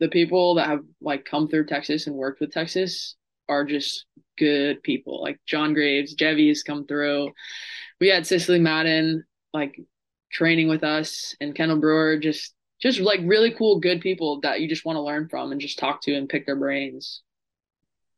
[0.00, 3.16] the people that have like come through Texas and worked with Texas
[3.48, 4.06] are just
[4.38, 5.20] good people.
[5.22, 7.32] Like John Graves, Jevy has come through.
[8.00, 9.78] We had Cicely Madden like
[10.32, 14.68] training with us and Kendall Brewer, just just like really cool, good people that you
[14.68, 17.22] just want to learn from and just talk to and pick their brains.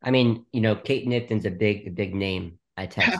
[0.02, 3.18] I mean, you know, Kate Knifton's a big, a big name at Texas,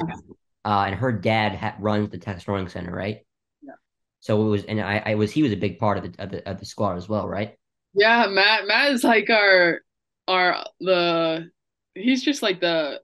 [0.64, 3.21] uh, and her dad ha- runs the Texas Rowing Center, right?
[3.62, 3.75] Yeah.
[4.21, 6.31] So it was, and I, I was, he was a big part of the of
[6.31, 7.57] the, of the squad as well, right?
[7.95, 9.81] Yeah, Matt Matt is like our
[10.29, 11.51] our the
[11.95, 13.01] he's just like the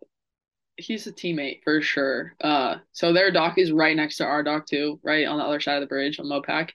[0.76, 2.34] he's a teammate for sure.
[2.40, 5.60] Uh so their dock is right next to our dock too, right on the other
[5.60, 6.70] side of the bridge on Mopac.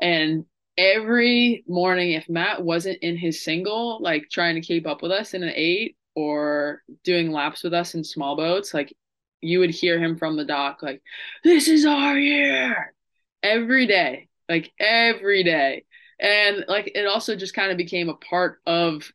[0.00, 0.44] And
[0.78, 5.34] every morning if Matt wasn't in his single, like trying to keep up with us
[5.34, 5.96] in an eight
[6.28, 8.94] or doing laps with us in small boats, like
[9.40, 11.02] you would hear him from the dock like,
[11.44, 12.94] This is our year
[13.42, 14.28] every day.
[14.48, 15.84] Like every day
[16.20, 19.10] and like it also just kind of became a part of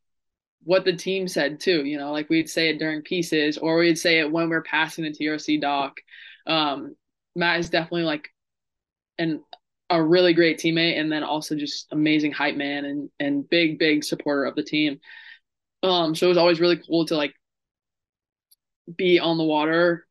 [0.63, 1.85] what the team said too.
[1.85, 5.03] You know, like we'd say it during pieces, or we'd say it when we're passing
[5.03, 5.97] the TRC dock.
[6.47, 6.95] Um,
[7.35, 8.29] Matt is definitely like
[9.19, 9.43] an
[9.91, 14.03] a really great teammate, and then also just amazing hype man and and big big
[14.03, 14.99] supporter of the team.
[15.89, 17.33] Um, so it was always really cool to like
[18.95, 20.05] be on the water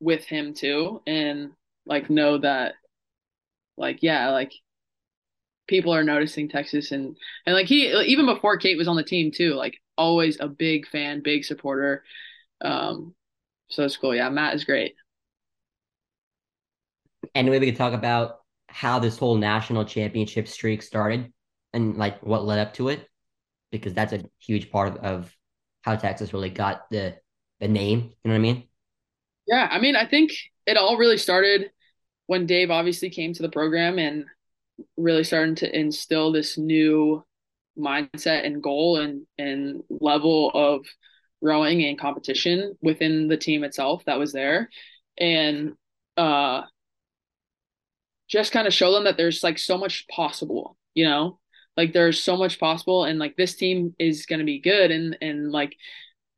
[0.00, 1.52] with him too, and
[1.86, 2.74] like know that
[3.76, 4.52] like yeah like
[5.66, 9.30] people are noticing Texas and and like he even before Kate was on the team
[9.30, 12.04] too, like always a big fan, big supporter.
[12.60, 13.14] Um,
[13.68, 14.14] so it's cool.
[14.14, 14.94] Yeah, Matt is great.
[17.34, 21.32] And maybe we could talk about how this whole national championship streak started
[21.72, 23.08] and like what led up to it,
[23.80, 25.36] because that's a huge part of, of
[25.82, 27.16] how Texas really got the
[27.60, 28.00] the name.
[28.00, 28.68] You know what I mean?
[29.46, 30.32] Yeah, I mean, I think
[30.66, 31.70] it all really started
[32.26, 34.24] when Dave obviously came to the program and
[34.96, 37.22] really starting to instill this new
[37.78, 40.86] mindset and goal and and level of
[41.40, 44.70] rowing and competition within the team itself that was there
[45.18, 45.72] and
[46.16, 46.62] uh
[48.28, 51.38] just kind of show them that there's like so much possible you know
[51.76, 55.16] like there's so much possible and like this team is going to be good and
[55.20, 55.76] and like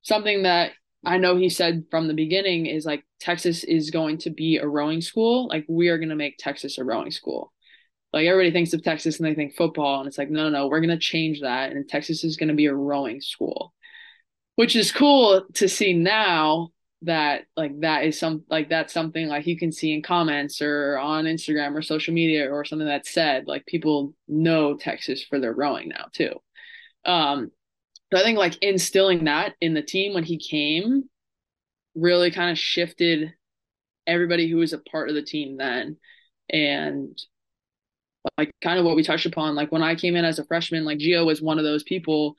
[0.03, 0.73] something that
[1.05, 4.67] I know he said from the beginning is like Texas is going to be a
[4.67, 5.47] rowing school.
[5.49, 7.53] Like we are going to make Texas a rowing school.
[8.13, 10.69] Like everybody thinks of Texas and they think football, and it's like, no, no, no,
[10.69, 13.75] we're gonna change that, and Texas is gonna be a rowing school,
[14.55, 16.71] which is cool to see now
[17.03, 20.99] that like that is some like that's something like you can see in comments or
[20.99, 23.47] on Instagram or social media or something that's said.
[23.47, 26.33] Like people know Texas for their rowing now too.
[27.05, 27.51] Um,
[28.13, 31.05] so I think like instilling that in the team when he came
[31.95, 33.33] really kind of shifted
[34.07, 35.97] everybody who was a part of the team then,
[36.49, 37.19] and
[38.39, 39.55] like kind of what we touched upon.
[39.55, 42.37] Like when I came in as a freshman, like Gia was one of those people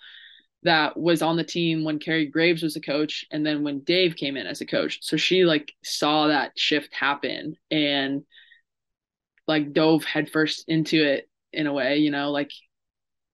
[0.67, 4.15] that was on the team when Carrie Graves was a coach and then when Dave
[4.15, 4.99] came in as a coach.
[5.01, 8.23] So she like saw that shift happen and
[9.47, 12.51] like dove headfirst into it in a way, you know, like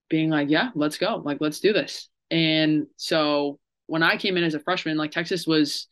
[0.10, 1.22] being like, yeah, let's go.
[1.26, 2.08] Like let's do this.
[2.30, 5.88] And so when I came in as a freshman, like Texas was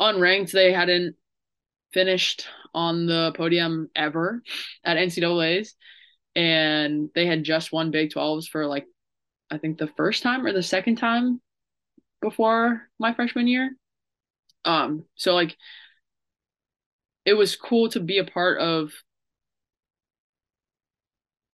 [0.00, 0.52] unranked.
[0.52, 1.16] They hadn't
[1.92, 4.42] finished on the podium ever
[4.84, 5.74] at NCAA's.
[6.36, 8.86] And they had just won Big 12s for like,
[9.50, 11.40] I think the first time or the second time
[12.20, 13.70] before my freshman year.
[14.64, 15.56] Um, so like
[17.24, 18.92] it was cool to be a part of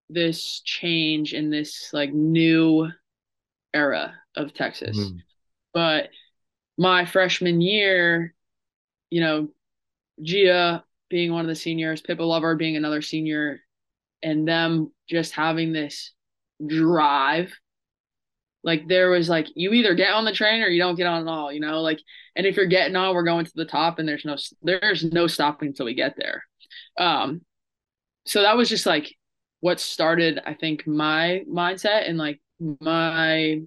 [0.09, 2.89] this change in this like new
[3.73, 4.99] era of Texas.
[4.99, 5.19] Mm-hmm.
[5.73, 6.11] But
[6.79, 8.35] my freshman year,
[9.11, 9.49] you know,
[10.23, 13.61] Gia being one of the seniors, Pippa Lover being another senior,
[14.23, 16.13] and them just having this
[16.65, 17.53] drive.
[18.65, 21.21] Like there was like you either get on the train or you don't get on
[21.21, 21.83] at all, you know.
[21.83, 22.01] Like,
[22.35, 25.27] and if you're getting on, we're going to the top, and there's no there's no
[25.27, 26.45] stopping until we get there.
[26.99, 27.43] Um,
[28.25, 29.15] so that was just like
[29.61, 33.61] what started, I think, my mindset and like my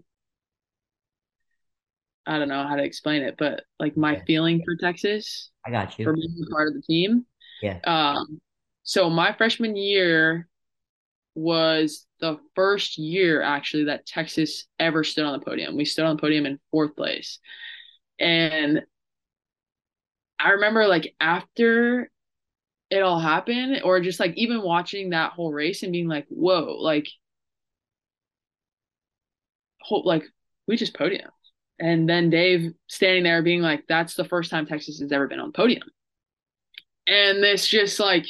[2.25, 4.23] I don't know how to explain it, but like my yeah.
[4.25, 5.51] feeling for Texas.
[5.65, 6.05] I got you.
[6.05, 7.25] For being part of the team.
[7.61, 7.79] Yeah.
[7.85, 8.41] Um,
[8.83, 10.47] so my freshman year
[11.37, 15.77] was the first year actually that Texas ever stood on the podium.
[15.77, 17.39] We stood on the podium in fourth place.
[18.19, 18.81] And
[20.39, 22.09] I remember like after
[22.89, 26.77] it all happened, or just like even watching that whole race and being like, whoa,
[26.79, 27.07] like,
[29.81, 30.23] whole, like
[30.67, 31.29] we just podium
[31.79, 35.39] and then Dave standing there being like, that's the first time Texas has ever been
[35.39, 35.87] on podium.
[37.05, 38.25] And this just like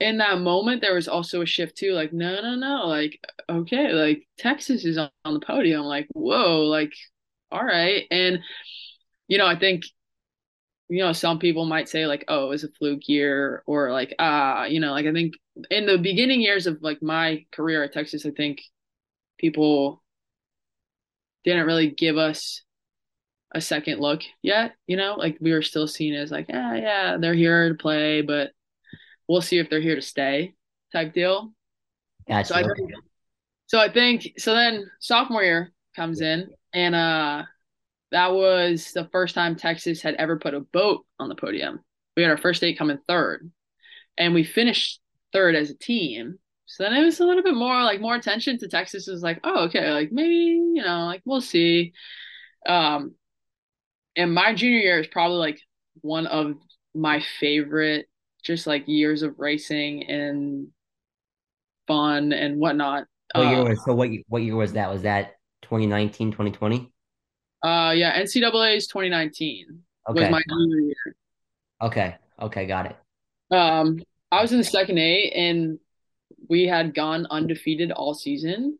[0.00, 3.18] in that moment there was also a shift too, like, no, no, no, like,
[3.48, 6.92] okay, like Texas is on, on the podium, like, whoa, like,
[7.50, 8.04] all right.
[8.10, 8.40] And,
[9.28, 9.84] you know, I think
[10.88, 14.14] you know, some people might say like, oh, it was a fluke year or like,
[14.18, 15.34] ah, you know, like I think
[15.70, 18.62] in the beginning years of like my career at Texas, I think
[19.38, 20.02] people
[21.44, 22.62] didn't really give us
[23.54, 24.74] a second look yet.
[24.86, 28.22] You know, like we were still seen as like, yeah, yeah, they're here to play,
[28.22, 28.52] but
[29.28, 30.54] we'll see if they're here to stay
[30.92, 31.52] type deal.
[32.26, 32.48] Gotcha.
[32.48, 32.90] So I think,
[33.66, 34.54] so I think so.
[34.54, 37.44] Then sophomore year comes in, and uh,
[38.10, 41.80] that was the first time Texas had ever put a boat on the podium.
[42.16, 43.50] We had our first date coming third,
[44.16, 45.00] and we finished
[45.32, 46.38] third as a team.
[46.66, 49.40] So then it was a little bit more like more attention to Texas is like,
[49.42, 51.94] oh, okay, like maybe, you know, like we'll see.
[52.66, 53.14] Um
[54.16, 55.60] and my junior year is probably like
[56.02, 56.56] one of
[56.94, 58.06] my favorite
[58.42, 60.68] just like years of racing and
[61.86, 63.04] fun and whatnot.
[63.34, 64.90] What year uh, was so what what year was that?
[64.90, 66.90] Was that 2019, 2020?
[67.62, 70.20] Uh yeah, NCAA's 2019 okay.
[70.20, 71.16] was my junior year.
[71.82, 72.16] Okay.
[72.40, 72.96] Okay, got it.
[73.54, 75.78] Um I was in the second A and
[76.48, 78.78] we had gone undefeated all season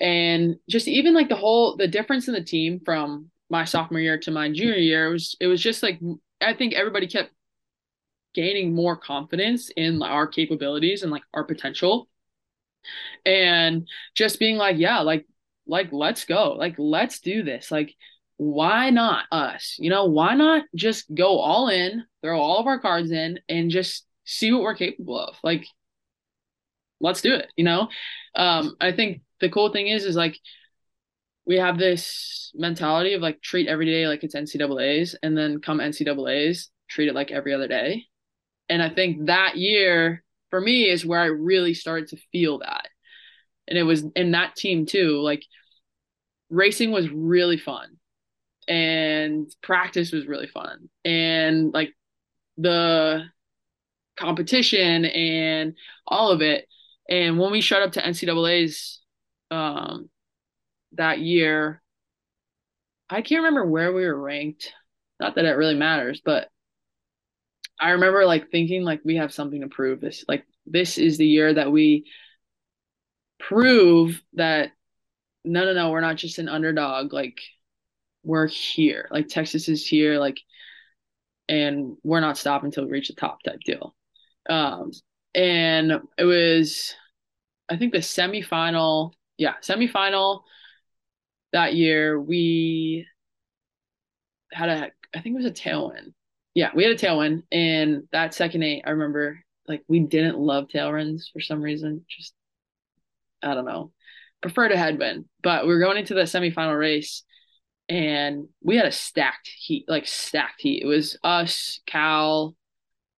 [0.00, 4.18] and just even like the whole the difference in the team from my sophomore year
[4.18, 5.98] to my junior year it was it was just like
[6.40, 7.30] i think everybody kept
[8.34, 12.08] gaining more confidence in our capabilities and like our potential.
[13.26, 15.26] And just being like yeah like
[15.66, 16.52] like let's go.
[16.52, 17.70] Like let's do this.
[17.70, 17.94] Like
[18.36, 19.76] why not us?
[19.78, 23.70] You know why not just go all in throw all of our cards in and
[23.70, 25.36] just see what we're capable of?
[25.42, 25.66] Like
[27.00, 27.88] let's do it you know?
[28.34, 30.38] Um i think the cool thing is is like
[31.46, 35.78] we have this mentality of like treat every day like it's ncaa's and then come
[35.78, 38.04] ncaa's treat it like every other day
[38.70, 42.88] and i think that year for me is where i really started to feel that.
[43.70, 45.20] And it was in that team too.
[45.20, 45.44] Like
[46.50, 47.96] racing was really fun.
[48.68, 50.90] And practice was really fun.
[51.04, 51.94] And like
[52.58, 53.24] the
[54.16, 55.74] competition and
[56.06, 56.66] all of it.
[57.08, 59.00] And when we showed up to NCAA's
[59.50, 60.10] um,
[60.92, 61.80] that year,
[63.08, 64.72] I can't remember where we were ranked.
[65.18, 66.48] Not that it really matters, but
[67.80, 70.00] I remember like thinking like we have something to prove.
[70.00, 72.06] This like this is the year that we
[73.38, 74.70] prove that
[75.44, 77.40] no no no we're not just an underdog like
[78.22, 80.38] we're here like Texas is here like
[81.48, 83.94] and we're not stopping until we reach the top type deal.
[84.48, 84.92] Um,
[85.34, 86.94] and it was
[87.68, 90.42] I think the semifinal, yeah, semifinal
[91.52, 93.06] that year we
[94.52, 96.12] had a I think it was a tailwind.
[96.60, 100.66] Yeah, we had a tailwind and that second eight, I remember like we didn't love
[100.68, 102.04] tailwinds for some reason.
[102.06, 102.34] Just
[103.42, 103.92] I don't know.
[104.42, 107.24] Preferred a headwind, but we were going into the semifinal race
[107.88, 110.82] and we had a stacked heat, like stacked heat.
[110.82, 112.54] It was us, Cal,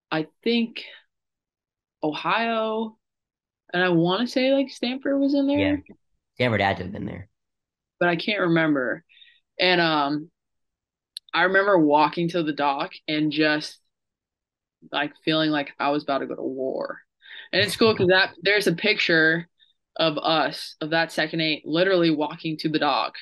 [0.09, 0.85] I think
[2.01, 2.97] Ohio,
[3.75, 5.59] and I want to say like Stanford was in there.
[5.59, 5.95] Yeah.
[6.37, 7.29] Stanford had to have been there.
[7.99, 9.03] But I can't remember.
[9.59, 10.31] And um
[11.35, 13.79] I remember walking to the dock and just
[14.91, 17.01] like feeling like I was about to go to war.
[17.53, 19.49] And it's cool because that there's a picture
[19.97, 23.15] of us of that second eight literally walking to the dock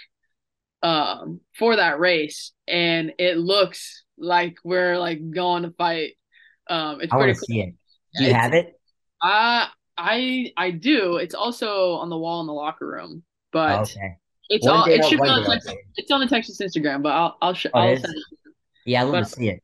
[0.82, 6.12] um for that race and it looks like we're like going to fight.
[6.68, 7.40] Um it's I pretty cool.
[7.40, 7.74] see it.
[8.16, 8.80] Do you It's- have it?
[9.22, 9.66] Uh
[9.98, 11.16] I I do.
[11.16, 13.22] It's also on the wall in the locker room.
[13.52, 14.16] But okay.
[14.50, 17.36] It's One all it should be on Texas, it's on the Texas Instagram, but I'll
[17.40, 18.24] I'll sh- Oh, I'll send it.
[18.84, 19.62] Yeah, I But- to see it.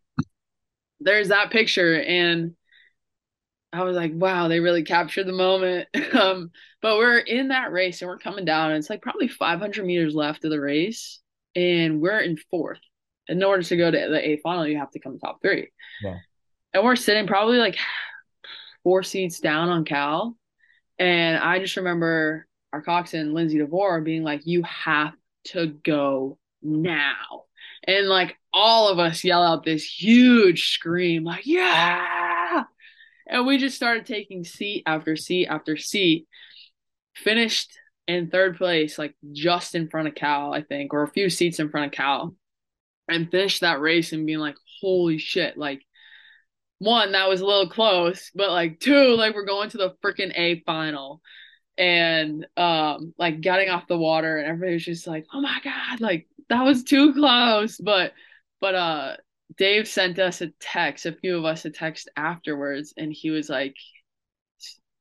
[1.01, 2.55] there's that picture and
[3.73, 5.89] I was like, wow, they really captured the moment.
[6.15, 9.85] um, but we're in that race and we're coming down, and it's like probably 500
[9.85, 11.21] meters left of the race,
[11.55, 12.79] and we're in fourth.
[13.29, 15.69] In order to go to the A final, you have to come top three.
[16.03, 16.19] Yeah.
[16.73, 17.77] And we're sitting probably like
[18.85, 20.37] four seats down on Cal.
[20.99, 22.47] And I just remember
[22.77, 25.15] our coxswain, Lindsay DeVore, being like, you have
[25.45, 27.45] to go now.
[27.85, 32.65] And like all of us yell out this huge scream, like, yeah.
[33.27, 36.27] And we just started taking seat after seat after seat.
[37.15, 41.31] Finished in third place, like just in front of Cal, I think, or a few
[41.31, 42.35] seats in front of Cal.
[43.09, 45.81] And finished that race and being like, holy shit, like
[46.79, 50.37] one, that was a little close, but like two, like we're going to the freaking
[50.37, 51.23] A final.
[51.79, 56.01] And um like getting off the water and everybody was just like, oh my God,
[56.01, 57.79] like that was too close.
[57.79, 58.13] But
[58.61, 59.17] but uh
[59.59, 63.49] Dave sent us a text, a few of us a text afterwards, and he was
[63.49, 63.77] like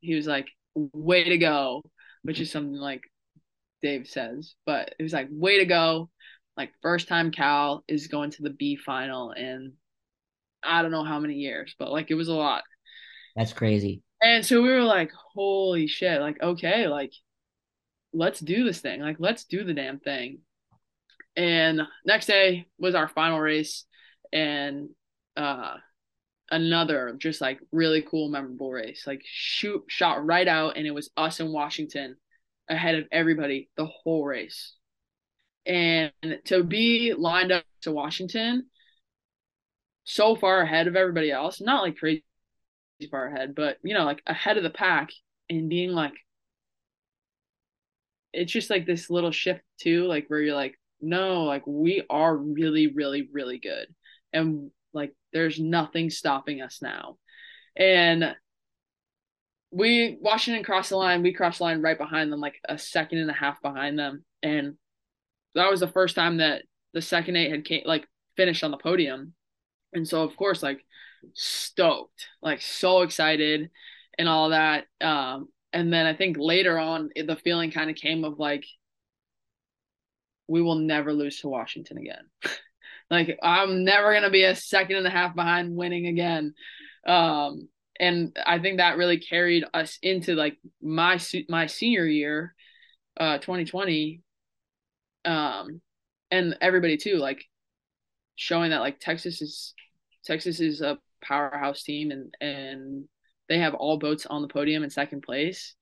[0.02, 1.82] he was like, way to go,
[2.24, 3.02] which is something like
[3.82, 6.10] Dave says, but it was like, way to go.
[6.58, 9.74] Like first time Cal is going to the B final in
[10.64, 12.64] I don't know how many years, but like it was a lot.
[13.36, 14.02] That's crazy.
[14.22, 17.14] And so we were like, holy shit, like, okay, like,
[18.14, 19.02] let's do this thing.
[19.02, 20.40] Like, let's do the damn thing.
[21.36, 23.86] And next day was our final race
[24.32, 24.90] and
[25.36, 25.76] uh
[26.50, 29.04] another just like really cool memorable race.
[29.06, 32.16] Like shoot shot right out and it was us in Washington
[32.70, 34.76] ahead of everybody the whole race.
[35.66, 36.12] And
[36.46, 38.68] to be lined up to Washington
[40.04, 42.24] so far ahead of everybody else, not like crazy
[43.10, 45.10] far ahead, but you know, like ahead of the pack
[45.50, 46.14] and being like
[48.36, 52.36] it's just like this little shift too, like where you're like, no, like we are
[52.36, 53.88] really, really, really good.
[54.34, 57.18] And like there's nothing stopping us now.
[57.78, 58.36] And
[59.72, 63.20] we Washington crossed the line, we crossed the line right behind them, like a second
[63.20, 64.24] and a half behind them.
[64.44, 64.76] And
[65.56, 68.78] that was the first time that the second eight had came, like finished on the
[68.78, 69.34] podium.
[69.94, 70.85] And so of course, like
[71.34, 73.70] stoked, like so excited
[74.18, 74.86] and all that.
[75.02, 78.66] Um, and then I think later on, the feeling kind of came of like,
[80.48, 82.26] we will never lose to Washington again.
[83.10, 86.54] like I'm never gonna be a second and a half behind winning again.
[87.06, 87.68] Um,
[88.00, 91.20] and I think that really carried us into like my
[91.50, 92.54] my senior year,
[93.20, 94.22] uh, 2020.
[95.24, 95.82] Um,
[96.32, 97.46] and everybody too, like
[98.36, 99.74] showing that like Texas is
[100.26, 103.06] Texas is a powerhouse team and and
[103.48, 105.76] they have all boats on the podium in second place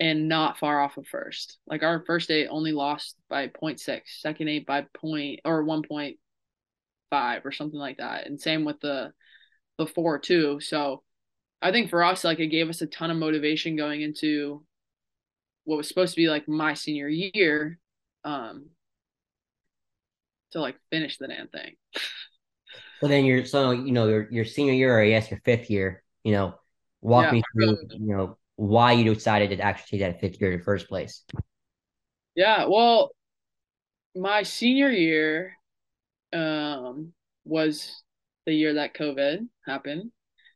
[0.00, 1.58] and not far off of first.
[1.66, 7.52] Like our first eight only lost by 0.6, second eight by point or 1.5 or
[7.52, 8.26] something like that.
[8.26, 9.12] And same with the
[9.78, 10.60] the four too.
[10.60, 11.02] So
[11.60, 14.64] I think for us, like it gave us a ton of motivation going into
[15.64, 17.78] what was supposed to be like my senior year,
[18.24, 18.66] um,
[20.52, 21.74] to like finish the damn thing.
[23.04, 26.02] So then you're so you know your your senior year or yes your fifth year.
[26.22, 26.54] You know,
[27.02, 27.32] walk Yeah.
[27.32, 30.64] me through you know why you decided to actually take that fifth year in the
[30.64, 31.22] first place.
[32.34, 33.10] Yeah, well,
[34.14, 35.54] my senior year
[36.32, 37.12] um
[37.44, 38.02] was
[38.46, 40.12] the year that COVID happened,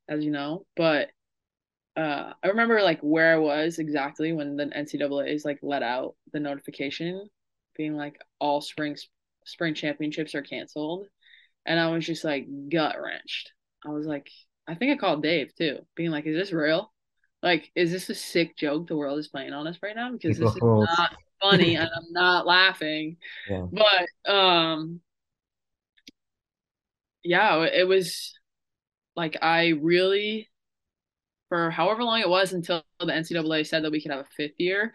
[0.09, 1.11] as you know, but
[1.97, 6.41] uh I remember like where I was exactly when the NCAA's like let out the
[6.41, 7.29] notification
[7.77, 8.97] being like all spring
[9.45, 11.09] spring championships are canceled.
[11.67, 13.53] And I was just like gut wrenched.
[13.85, 14.31] I was like,
[14.67, 16.93] I think I called Dave too, being like, is this real?
[17.43, 20.11] Like, is this a sick joke the world is playing on us right now?
[20.13, 23.17] Because this is not funny and I'm not laughing.
[23.49, 23.67] Yeah.
[23.73, 25.01] But um
[27.23, 28.35] yeah, it was
[29.17, 30.49] like I really
[31.49, 34.59] for however long it was until the NCAA said that we could have a fifth
[34.59, 34.93] year,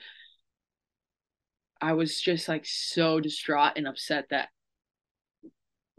[1.82, 4.50] I was just like so distraught and upset that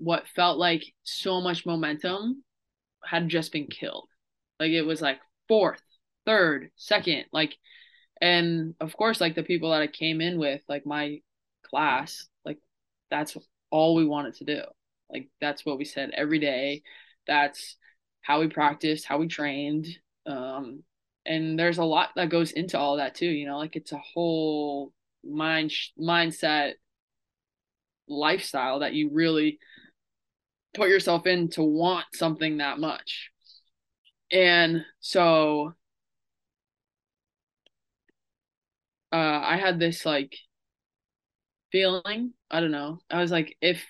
[0.04, 2.44] what felt like so much momentum
[3.04, 4.08] had just been killed.
[4.60, 5.82] Like it was like fourth,
[6.26, 7.56] third, second, like
[8.20, 11.20] and of course like the people that I came in with, like my
[11.64, 12.58] class, like
[13.10, 13.36] that's
[13.70, 14.60] all we wanted to do.
[15.10, 16.82] Like that's what we said every day.
[17.26, 17.76] That's
[18.20, 19.86] how we practiced, how we trained.
[20.26, 20.82] Um
[21.26, 24.02] and there's a lot that goes into all that too, you know, like it's a
[24.14, 24.92] whole
[25.24, 26.74] mind mindset
[28.06, 29.58] lifestyle that you really
[30.74, 33.30] put yourself in to want something that much.
[34.30, 35.72] And so
[39.12, 40.34] uh, I had this like
[41.70, 42.98] feeling, I don't know.
[43.10, 43.84] I was like, if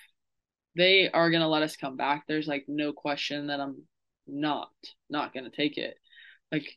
[0.75, 3.83] they are gonna let us come back, there's like no question that I'm
[4.27, 4.69] not
[5.09, 5.95] not gonna take it.
[6.51, 6.67] Like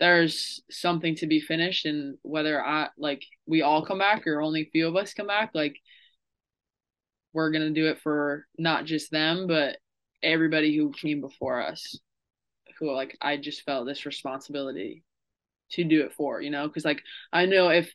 [0.00, 4.62] there's something to be finished and whether I like we all come back or only
[4.62, 5.76] a few of us come back, like
[7.32, 9.78] we're going to do it for not just them, but
[10.22, 11.98] everybody who came before us,
[12.78, 15.04] who like I just felt this responsibility
[15.72, 17.02] to do it for, you know, because like
[17.32, 17.92] I know if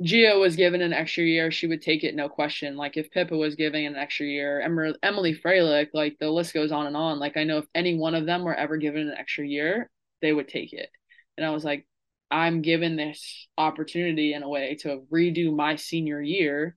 [0.00, 2.76] Gia was given an extra year, she would take it, no question.
[2.76, 6.86] Like if Pippa was giving an extra year, Emily Freilich, like the list goes on
[6.86, 7.18] and on.
[7.18, 9.90] Like I know if any one of them were ever given an extra year,
[10.22, 10.90] they would take it.
[11.36, 11.86] And I was like,
[12.30, 16.76] I'm given this opportunity in a way to redo my senior year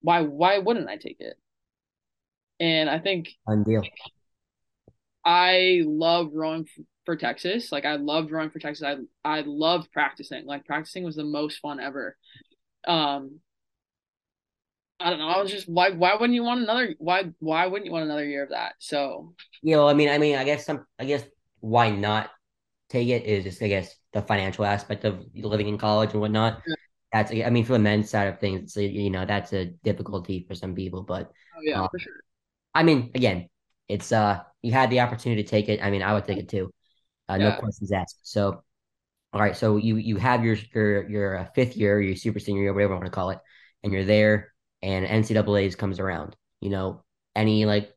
[0.00, 1.36] why why wouldn't I take it?
[2.60, 3.82] And I think Undeal.
[5.24, 6.68] I love rowing
[7.04, 7.72] for Texas.
[7.72, 8.86] Like I loved rowing for Texas.
[8.86, 8.96] I
[9.28, 10.46] I loved practicing.
[10.46, 12.16] Like practicing was the most fun ever.
[12.86, 13.40] Um
[14.98, 15.28] I don't know.
[15.28, 18.24] I was just why why wouldn't you want another why why wouldn't you want another
[18.24, 18.74] year of that?
[18.78, 21.24] So you know, I mean I mean I guess some I guess
[21.60, 22.30] why not
[22.88, 26.62] take it is just I guess the financial aspect of living in college and whatnot.
[26.66, 26.74] Yeah
[27.12, 30.44] that's I mean for the men's side of things, it's, you know that's a difficulty
[30.46, 31.02] for some people.
[31.02, 32.12] But oh, yeah, um, for sure.
[32.74, 33.48] I mean, again,
[33.88, 35.82] it's uh you had the opportunity to take it.
[35.82, 36.72] I mean, I would take it too.
[37.28, 37.50] Uh, yeah.
[37.50, 38.18] No questions asked.
[38.22, 38.62] So,
[39.32, 42.62] all right, so you you have your your your uh, fifth year, your super senior
[42.62, 43.38] year, whatever you want to call it,
[43.82, 44.52] and you're there,
[44.82, 46.36] and NCAA's comes around.
[46.60, 47.04] You know,
[47.34, 47.92] any like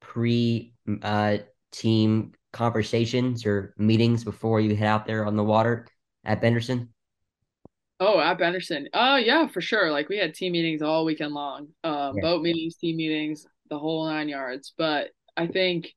[0.00, 1.38] pre uh
[1.72, 5.86] team conversations or meetings before you head out there on the water
[6.24, 6.88] at Benderson?
[7.98, 8.88] Oh, at Benderson.
[8.92, 9.90] Uh yeah, for sure.
[9.90, 11.68] Like we had team meetings all weekend long.
[11.82, 12.22] Um, yeah.
[12.22, 14.74] boat meetings, team meetings, the whole nine yards.
[14.76, 15.92] But I think,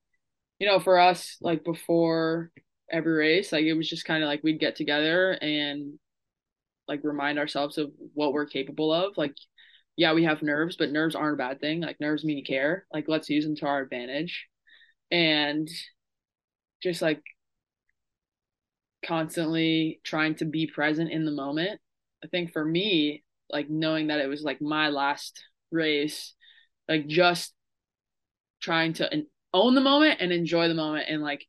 [0.59, 2.51] you know, for us, like before
[2.89, 5.99] every race, like it was just kind of like we'd get together and
[6.87, 9.17] like remind ourselves of what we're capable of.
[9.17, 9.35] Like,
[9.97, 11.81] yeah, we have nerves, but nerves aren't a bad thing.
[11.81, 12.85] Like nerves mean you care.
[12.93, 14.47] Like let's use them to our advantage.
[15.11, 15.67] And
[16.81, 17.21] just like
[19.05, 21.79] constantly trying to be present in the moment
[22.23, 26.33] I think for me, like knowing that it was like my last race,
[26.87, 27.53] like just
[28.61, 31.45] trying to own the moment and enjoy the moment and like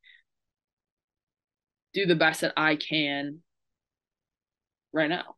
[1.93, 3.43] do the best that I can
[4.93, 5.37] right now.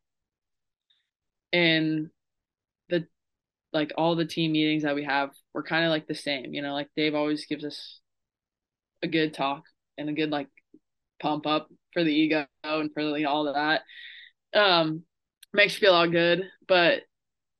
[1.51, 2.09] And
[2.89, 3.07] the
[3.71, 6.61] like all the team meetings that we have, we're kind of like the same, you
[6.61, 7.99] know, like Dave always gives us
[9.01, 9.63] a good talk
[9.97, 10.47] and a good like
[11.21, 13.81] pump up for the ego and for the, all of that.
[14.59, 15.03] Um,
[15.53, 16.43] makes you feel all good.
[16.67, 17.01] But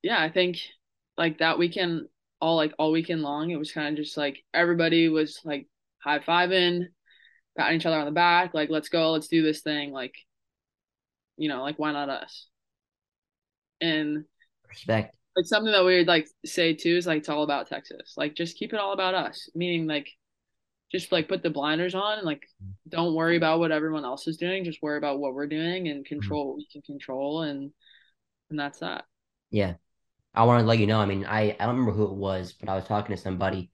[0.02, 0.60] yeah, I think
[1.18, 2.08] like that weekend,
[2.42, 5.68] all like all weekend long, it was kind of just like everybody was like
[6.04, 6.88] high fiving,
[7.58, 10.16] patting each other on the back, like let's go, let's do this thing, like
[11.38, 12.48] you know, like why not us?
[13.82, 14.26] And
[14.68, 15.16] respect.
[15.36, 18.14] Like something that we would like say too is like it's all about Texas.
[18.18, 19.50] Like just keep it all about us.
[19.56, 20.10] Meaning like
[20.94, 22.44] just like put the blinders on and like
[22.88, 24.64] don't worry about what everyone else is doing.
[24.64, 26.16] Just worry about what we're doing and mm-hmm.
[26.16, 27.72] control what we can control and
[28.50, 29.06] and that's that.
[29.50, 29.76] Yeah.
[30.36, 31.00] I want to let you know.
[31.00, 33.72] I mean, I, I don't remember who it was, but I was talking to somebody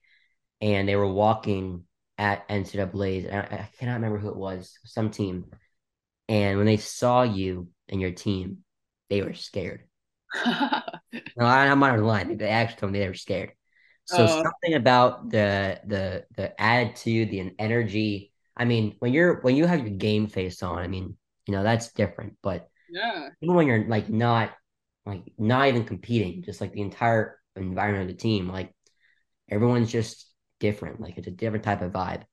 [0.60, 1.84] and they were walking
[2.18, 3.24] at NCAA's.
[3.24, 5.46] And I, I cannot remember who it was, some team.
[6.28, 8.58] And when they saw you and your team,
[9.08, 9.84] they were scared.
[10.46, 10.82] no,
[11.40, 12.36] I, I'm not lying.
[12.36, 13.52] They actually told me they were scared.
[14.10, 18.32] So uh, something about the the the attitude, the energy.
[18.56, 21.62] I mean, when you're when you have your game face on, I mean, you know
[21.62, 22.36] that's different.
[22.42, 24.52] But yeah, even when you're like not
[25.06, 28.74] like not even competing, just like the entire environment of the team, like
[29.50, 30.26] everyone's just
[30.60, 31.00] different.
[31.00, 32.24] Like it's a different type of vibe.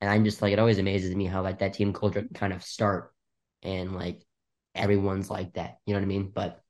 [0.00, 2.52] And I'm just like it always amazes me how like that team culture can kind
[2.54, 3.12] of start
[3.62, 4.22] and like
[4.74, 5.78] everyone's like that.
[5.86, 6.30] You know what I mean?
[6.34, 6.62] But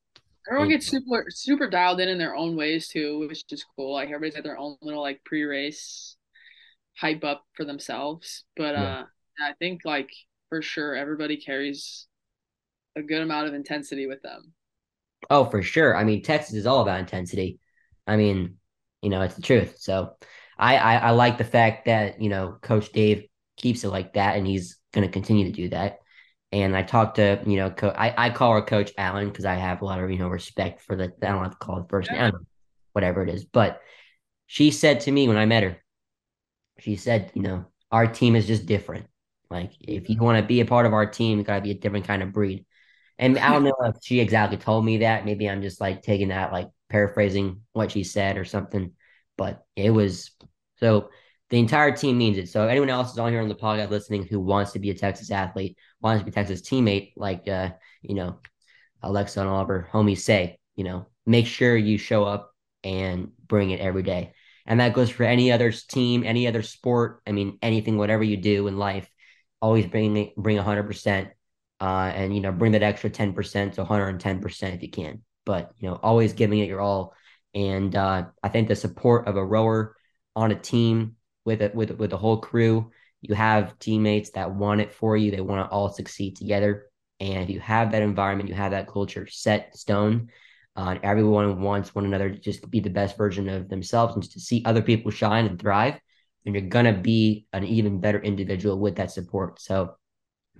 [0.49, 3.95] everyone gets super super dialed in in their own ways too, which is cool.
[3.95, 6.17] Like everybody's got their own little like pre race
[6.99, 8.45] hype up for themselves.
[8.57, 9.01] But yeah.
[9.01, 9.05] uh
[9.41, 10.11] I think like
[10.49, 12.07] for sure everybody carries
[12.97, 14.55] a good amount of intensity with them.
[15.31, 15.97] Oh, for sure.
[15.97, 17.59] I mean, Texas is all about intensity.
[18.07, 18.57] I mean,
[19.03, 19.77] you know, it's the truth.
[19.79, 20.13] So
[20.59, 23.27] I, I, I like the fact that, you know, Coach Dave
[23.57, 25.99] keeps it like that and he's going to continue to do that.
[26.63, 29.57] And I talked to, you know, co- I, I call her Coach Allen because I
[29.57, 32.07] have a lot of, you know, respect for the, I don't have to call the
[32.11, 32.31] yeah.
[32.31, 32.47] name,
[32.93, 33.45] whatever it is.
[33.45, 33.83] But
[34.47, 35.77] she said to me when I met her,
[36.79, 39.07] she said, you know, our team is just different.
[39.51, 41.73] Like, if you want to be a part of our team, you got to be
[41.73, 42.65] a different kind of breed.
[43.19, 45.27] And I don't know if she exactly told me that.
[45.27, 48.93] Maybe I'm just like taking that, like paraphrasing what she said or something.
[49.37, 50.31] But it was
[50.79, 51.11] so
[51.51, 52.49] the entire team means it.
[52.49, 54.95] So anyone else is on here on the podcast listening who wants to be a
[54.95, 57.71] Texas athlete, wants to be a Texas teammate, like uh,
[58.03, 58.41] you know,
[59.03, 63.31] Alexa and all of Oliver homies say, you know, make sure you show up and
[63.47, 64.33] bring it every day.
[64.67, 67.21] And that goes for any other team, any other sport.
[67.27, 69.09] I mean, anything, whatever you do in life,
[69.61, 71.31] always bring bring hundred percent,
[71.81, 74.83] uh, and you know, bring that extra ten percent to hundred and ten percent if
[74.83, 75.23] you can.
[75.45, 77.15] But you know, always giving it your all.
[77.55, 79.97] And uh, I think the support of a rower
[80.35, 81.16] on a team
[81.47, 82.91] with it with with the whole crew.
[83.23, 85.31] You have teammates that want it for you.
[85.31, 86.87] They want to all succeed together.
[87.19, 90.29] And if you have that environment, you have that culture set stone.
[90.77, 94.41] Uh, everyone wants one another to just be the best version of themselves and to
[94.41, 95.99] see other people shine and thrive.
[96.45, 99.61] And you're gonna be an even better individual with that support.
[99.61, 99.97] So,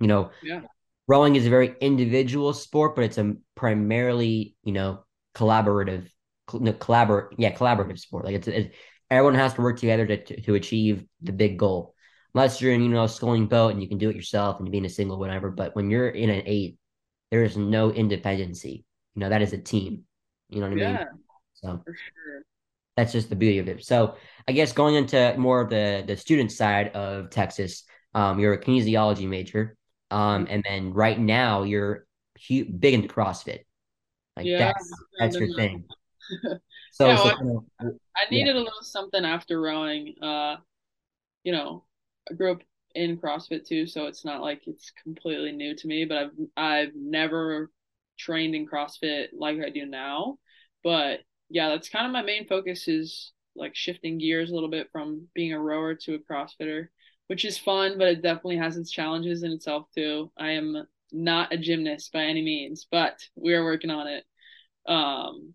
[0.01, 0.61] you know, yeah.
[1.07, 6.09] rowing is a very individual sport, but it's a primarily, you know, collaborative,
[6.47, 8.25] collaborate, yeah, collaborative sport.
[8.25, 8.75] Like it's, it's
[9.09, 11.93] everyone has to work together to, to, to achieve the big goal.
[12.33, 14.71] Unless you're in, you know, a sculling boat and you can do it yourself and
[14.71, 15.49] being a single, whatever.
[15.49, 16.77] But when you're in an eight,
[17.31, 18.85] there is no independency.
[19.15, 20.03] You know, that is a team.
[20.49, 21.07] You know what I yeah, mean?
[21.53, 22.43] So for sure.
[22.95, 23.83] That's just the beauty of it.
[23.83, 24.15] So
[24.47, 27.83] I guess going into more of the the student side of Texas,
[28.13, 29.75] um, you're a kinesiology major.
[30.09, 30.53] Um, mm-hmm.
[30.53, 32.07] and then right now you're
[32.47, 33.59] big into CrossFit.
[34.35, 35.85] Like yeah, that's that's your thing.
[36.91, 38.61] So, yeah, so well, I, I, needed yeah.
[38.61, 40.15] a little something after rowing.
[40.19, 40.55] Uh,
[41.43, 41.83] you know,
[42.29, 42.61] I grew up
[42.95, 46.05] in CrossFit too, so it's not like it's completely new to me.
[46.05, 47.71] But I've I've never
[48.17, 50.37] trained in CrossFit like I do now.
[50.83, 51.19] But
[51.49, 55.27] yeah, that's kind of my main focus is like shifting gears a little bit from
[55.33, 56.87] being a rower to a CrossFitter,
[57.27, 60.31] which is fun, but it definitely has its challenges in itself too.
[60.37, 64.23] I am not a gymnast by any means, but we are working on it.
[64.87, 65.53] Um,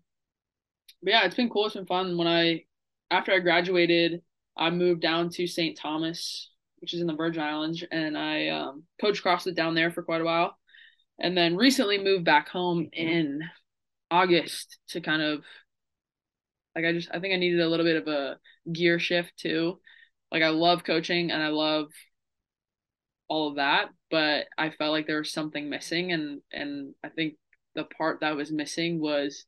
[1.03, 1.65] but yeah, it's been cool.
[1.65, 2.17] It's been fun.
[2.17, 2.63] When I
[3.11, 4.21] after I graduated,
[4.57, 5.77] I moved down to St.
[5.77, 6.49] Thomas,
[6.79, 10.21] which is in the Virgin Islands, and I um, coached CrossFit down there for quite
[10.21, 10.57] a while,
[11.19, 13.43] and then recently moved back home in
[14.09, 15.43] August to kind of
[16.75, 18.39] like I just I think I needed a little bit of a
[18.71, 19.79] gear shift too.
[20.31, 21.87] Like I love coaching and I love
[23.27, 27.35] all of that, but I felt like there was something missing and and I think
[27.75, 29.45] the part that was missing was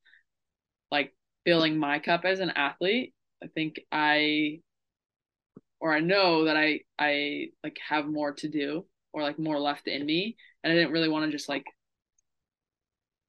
[0.92, 1.14] like
[1.46, 3.14] filling my cup as an athlete.
[3.44, 4.62] I think I
[5.80, 9.88] or I know that I I like have more to do or like more left
[9.88, 11.66] in me and I didn't really want to just like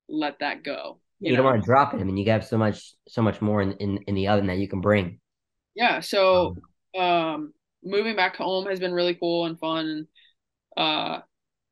[0.08, 1.00] let that go.
[1.20, 2.00] You, you don't want to drop it.
[2.00, 4.58] I mean, you have so much so much more in, in in the oven that
[4.58, 5.20] you can bring.
[5.74, 6.56] Yeah, so
[6.96, 7.52] um, um
[7.84, 10.06] moving back home has been really cool and fun.
[10.76, 11.20] Uh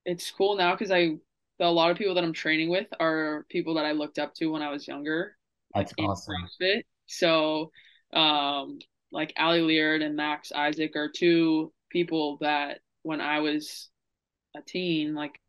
[0.05, 1.17] it's cool now cuz I
[1.61, 4.47] a lot of people that I'm training with are people that I looked up to
[4.47, 5.37] when I was younger
[5.75, 6.35] that's awesome.
[6.61, 6.83] CrossFit.
[7.07, 7.71] So,
[8.13, 8.79] um,
[9.13, 13.89] like Ali Leard and Max Isaac are two people that when I was
[14.57, 15.41] a teen, like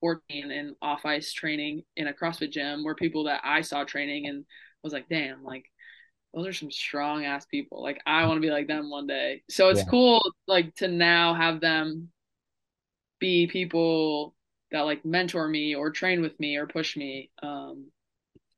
[0.00, 4.26] 14 and off ice training in a CrossFit gym were people that I saw training
[4.26, 4.44] and
[4.82, 5.64] was like, damn, like
[6.34, 7.82] those are some strong ass people.
[7.82, 9.42] Like I want to be like them one day.
[9.48, 9.86] So it's yeah.
[9.86, 12.10] cool like to now have them
[13.18, 14.34] be people
[14.70, 17.30] that like mentor me or train with me or push me.
[17.42, 17.86] Um,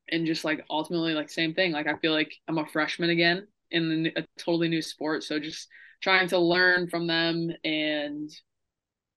[0.09, 1.71] and just like ultimately like same thing.
[1.71, 5.23] Like i feel like i'm a freshman again in a totally new sport.
[5.23, 5.67] So just
[6.01, 8.29] trying to learn from them and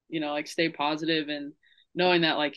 [0.09, 1.53] you know like stay positive and
[1.95, 2.57] knowing that like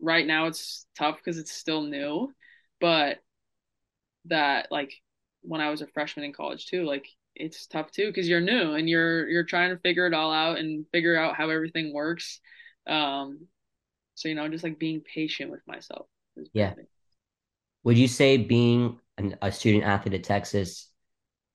[0.00, 2.32] right now it's tough because it's still new
[2.80, 3.18] but
[4.24, 4.92] that like
[5.42, 8.74] when i was a freshman in college too like it's tough too because you're new
[8.74, 12.40] and you're you're trying to figure it all out and figure out how everything works.
[12.86, 13.46] Um
[14.14, 16.06] so you know just like being patient with myself
[16.52, 16.74] yeah
[17.84, 20.88] would you say being an, a student athlete at Texas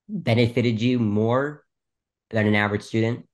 [0.09, 1.63] benefited you more
[2.29, 3.25] than an average student,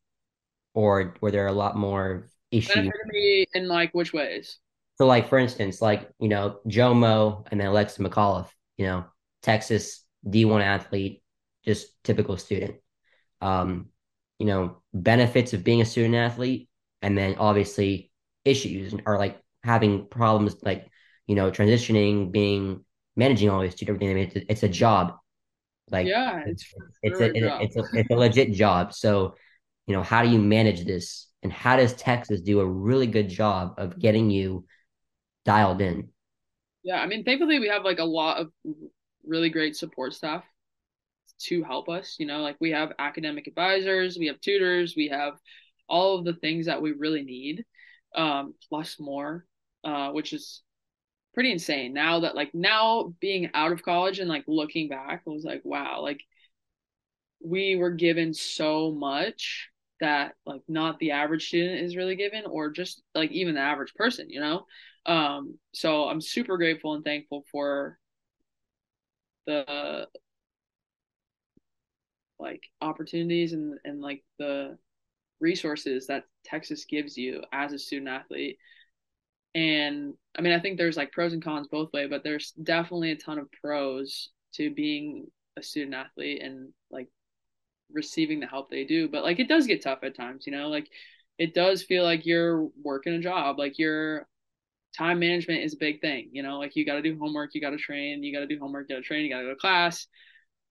[0.74, 2.76] or were there a lot more issues?
[2.76, 4.60] Benefited me in like which ways?
[4.98, 9.06] So, like for instance, like you know Joe Mo and then Alexa McAuliffe, you know
[9.42, 11.24] Texas D one athlete,
[11.66, 12.76] just typical student.
[13.42, 13.90] Um,
[14.40, 16.70] you know, benefits of being a student athlete,
[17.02, 18.12] and then obviously
[18.46, 20.90] issues or like having problems like,
[21.28, 22.84] you know, transitioning, being
[23.16, 24.12] managing all these student everything.
[24.18, 25.16] I mean, it's, it's a job.
[25.92, 26.66] Like Yeah, it's
[27.04, 27.60] it's sure a, a it- job.
[27.60, 28.94] it's a it's a legit job.
[28.94, 29.36] So,
[29.88, 31.28] you know, how do you manage this?
[31.44, 34.66] And how does Texas do a really good job of getting you
[35.46, 36.10] dialed in?
[36.84, 38.52] Yeah, I mean, thankfully we have like a lot of
[39.26, 40.44] really great support staff
[41.44, 42.18] to help us.
[42.20, 45.36] You know, like we have academic advisors, we have tutors, we have
[45.90, 47.66] all of the things that we really need,
[48.16, 49.46] um, plus more,
[49.84, 50.62] uh, which is
[51.34, 51.94] pretty insane.
[51.94, 55.62] Now that like now being out of college and like looking back, I was like,
[55.64, 56.22] wow, like
[57.44, 59.70] we were given so much
[60.00, 63.94] that like not the average student is really given or just like even the average
[63.96, 64.66] person, you know?
[65.06, 67.98] Um, so I'm super grateful and thankful for
[69.46, 70.08] the
[72.40, 74.78] like opportunities and and like the
[75.40, 78.58] resources that Texas gives you as a student athlete.
[79.56, 83.12] And I mean, I think there's like pros and cons both way, but there's definitely
[83.12, 85.28] a ton of pros to being
[85.58, 87.08] a student athlete and like
[87.92, 89.08] receiving the help they do.
[89.08, 90.88] But like it does get tough at times, you know, like
[91.38, 94.28] it does feel like you're working a job, like your
[94.98, 97.62] time management is a big thing, you know, like you got to do homework, you
[97.62, 99.46] got to train, you got to do homework, you got to train, you got to
[99.46, 100.08] go to class,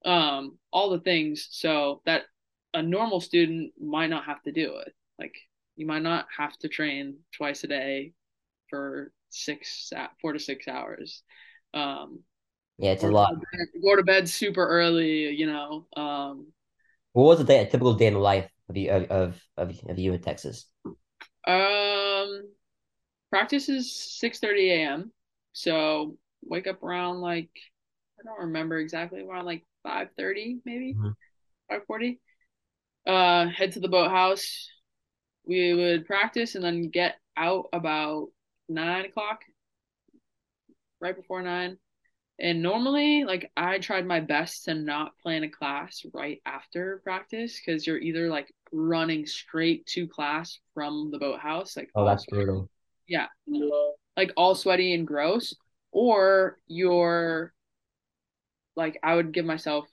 [0.05, 1.49] um, all the things.
[1.51, 2.23] So that
[2.75, 4.93] a normal student might not have to do it.
[5.19, 5.35] Like
[5.77, 8.13] you might not have to train twice a day
[8.73, 9.93] for six,
[10.23, 11.23] four to six hours.
[11.75, 12.21] Um,
[12.79, 13.35] Yeah, it's a lot.
[13.83, 15.87] go to bed super early, you know.
[15.97, 16.47] Um,
[17.13, 19.81] What was a day, a typical day in the life of you of of of,
[19.89, 20.67] of you in Texas?
[21.47, 22.49] um,
[23.31, 25.13] practice is 6:30 a.m.
[25.53, 27.51] So wake up around like
[28.21, 31.13] I don't remember exactly around like 5:30 maybe Mhm.
[31.71, 32.21] 5:40.
[33.07, 34.69] Uh, head to the boathouse.
[35.47, 38.29] We would practice and then get out about
[38.69, 39.43] nine o'clock,
[41.01, 41.79] right before nine.
[42.41, 47.61] And normally, like I tried my best to not plan a class right after practice
[47.65, 52.47] because you're either like running straight to class from the boathouse, like Oh, that's sweaty,
[52.47, 52.71] brutal.
[53.07, 53.27] yeah,
[54.17, 55.55] like all sweaty and gross,
[55.93, 57.53] or you're
[58.75, 59.87] like I would give myself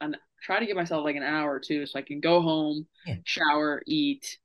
[0.00, 2.86] an try to give myself like an hour or two so I can go home,
[3.06, 3.14] Yeah.
[3.24, 4.38] shower, eat,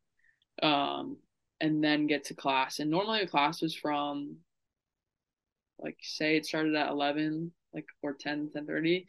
[0.63, 1.17] um,
[1.61, 2.79] and then get to class.
[2.79, 4.37] And normally the class was from
[5.81, 9.03] like say it started at 11 like or 10 10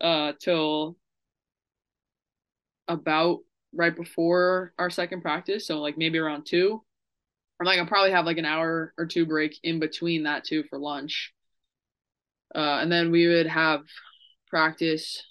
[0.00, 0.96] uh till
[2.88, 3.40] about
[3.74, 6.82] right before our second practice so like maybe around two
[7.60, 10.64] or like i'll probably have like an hour or two break in between that too
[10.68, 11.32] for lunch
[12.54, 13.82] uh and then we would have
[14.48, 15.22] practice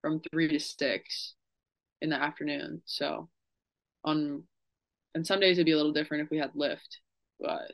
[0.00, 1.34] from three to six
[2.00, 3.28] in the afternoon so
[4.04, 4.42] on
[5.16, 7.00] and some days it'd be a little different if we had lift
[7.40, 7.72] but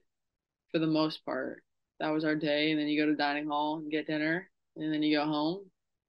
[0.71, 1.63] for the most part
[2.01, 4.93] that was our day and then you go to dining hall and get dinner and
[4.93, 5.61] then you go home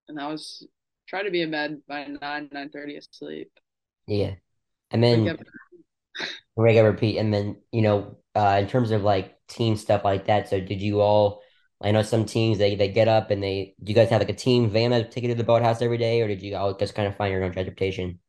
[0.07, 0.65] and that was
[1.07, 3.51] try to be in bed by 9 9 30 asleep
[4.07, 4.35] Yeah.
[4.91, 5.25] And then
[6.55, 10.05] wake then up repeat, and then you know, uh, in terms of like team stuff
[10.05, 10.49] like that.
[10.49, 11.41] So did you all?
[11.81, 13.75] I know some teams they they get up and they.
[13.83, 15.97] Do you guys have like a team van that take you to the boathouse every
[15.97, 18.19] day, or did you all just kind of find your own transportation?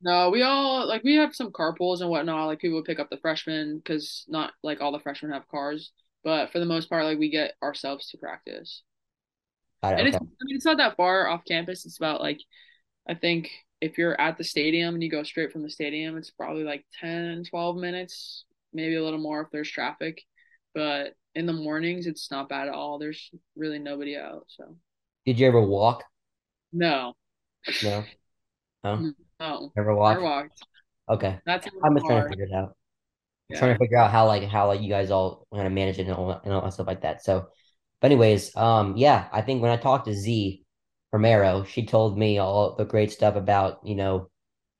[0.00, 3.10] No we all like we have some carpools and whatnot like people would pick up
[3.10, 5.92] the freshmen because not like all the freshmen have cars
[6.22, 8.82] but for the most part like we get ourselves to practice.
[9.82, 11.84] It, and it's i mean it's not that far off campus.
[11.84, 12.40] It's about like
[13.08, 16.30] i think if you're at the stadium and you go straight from the stadium it's
[16.30, 20.22] probably like 10 12 minutes maybe a little more if there's traffic
[20.74, 22.98] but in the mornings it's not bad at all.
[22.98, 24.76] There's really nobody out so.
[25.26, 26.02] Did you ever walk?
[26.72, 27.14] no.
[27.82, 28.04] No,
[28.84, 29.12] no,
[29.44, 30.22] no never never walked.
[30.22, 30.62] walked
[31.10, 32.76] Okay, that's I'm just trying to figure it out.
[33.48, 35.98] yeah trying to figure out how like how like you guys all kind of manage
[35.98, 37.24] it and all, and all that stuff like that.
[37.24, 37.48] So,
[38.00, 40.64] but anyways, um, yeah, I think when I talked to Z
[41.12, 44.30] Romero, she told me all the great stuff about you know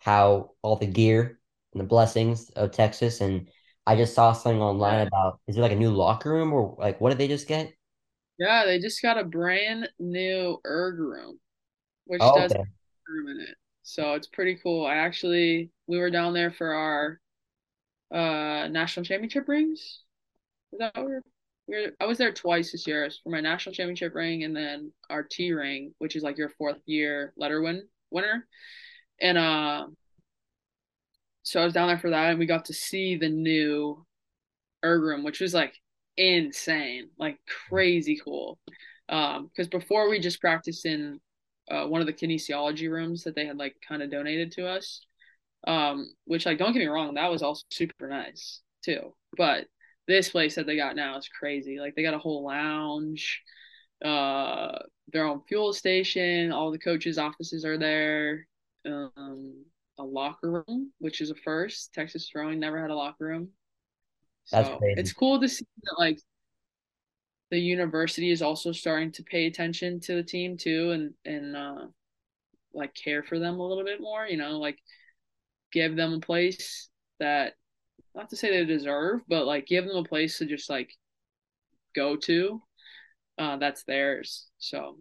[0.01, 1.41] how all the gear
[1.73, 3.51] and the blessings of Texas, and
[3.87, 7.01] I just saw something online about is it like a new locker room or like
[7.01, 7.73] what did they just get?
[8.39, 11.39] Yeah, they just got a brand new erg room
[12.07, 12.65] which Oh, does have okay.
[13.09, 17.21] room in it so it's pretty cool i actually we were down there for our
[18.13, 20.01] uh national championship rings
[20.73, 21.23] Is that what we're,
[21.67, 25.23] we're I was there twice this year for my national championship ring and then our
[25.23, 28.47] T ring, which is like your fourth year letter win winner.
[29.21, 29.87] And uh
[31.43, 34.05] so I was down there for that and we got to see the new
[34.85, 35.75] erg room, which was like
[36.17, 38.59] insane, like crazy cool.
[39.09, 41.21] Um, because before we just practiced in
[41.71, 45.01] uh one of the kinesiology rooms that they had like kind of donated to us.
[45.67, 49.15] Um, which like don't get me wrong, that was also super nice too.
[49.37, 49.67] But
[50.07, 51.79] this place that they got now is crazy.
[51.81, 53.43] Like they got a whole lounge,
[54.05, 54.79] uh,
[55.13, 56.53] their own fuel station.
[56.53, 58.47] All the coaches' offices are there.
[58.87, 59.65] Um,
[59.99, 61.95] a locker room, which is a first.
[61.95, 63.49] Texas Rowing never had a locker room.
[64.51, 65.01] That's So crazy.
[65.01, 66.21] it's cool to see that like
[67.55, 71.87] the university is also starting to pay attention to the team too and and uh
[72.75, 74.79] like care for them a little bit more, you know, like
[75.73, 76.89] give them a place
[77.21, 77.55] that
[78.15, 80.93] not to say they deserve, but like give them a place to just like
[81.95, 82.63] go to.
[83.39, 84.49] Uh that's theirs.
[84.59, 84.99] So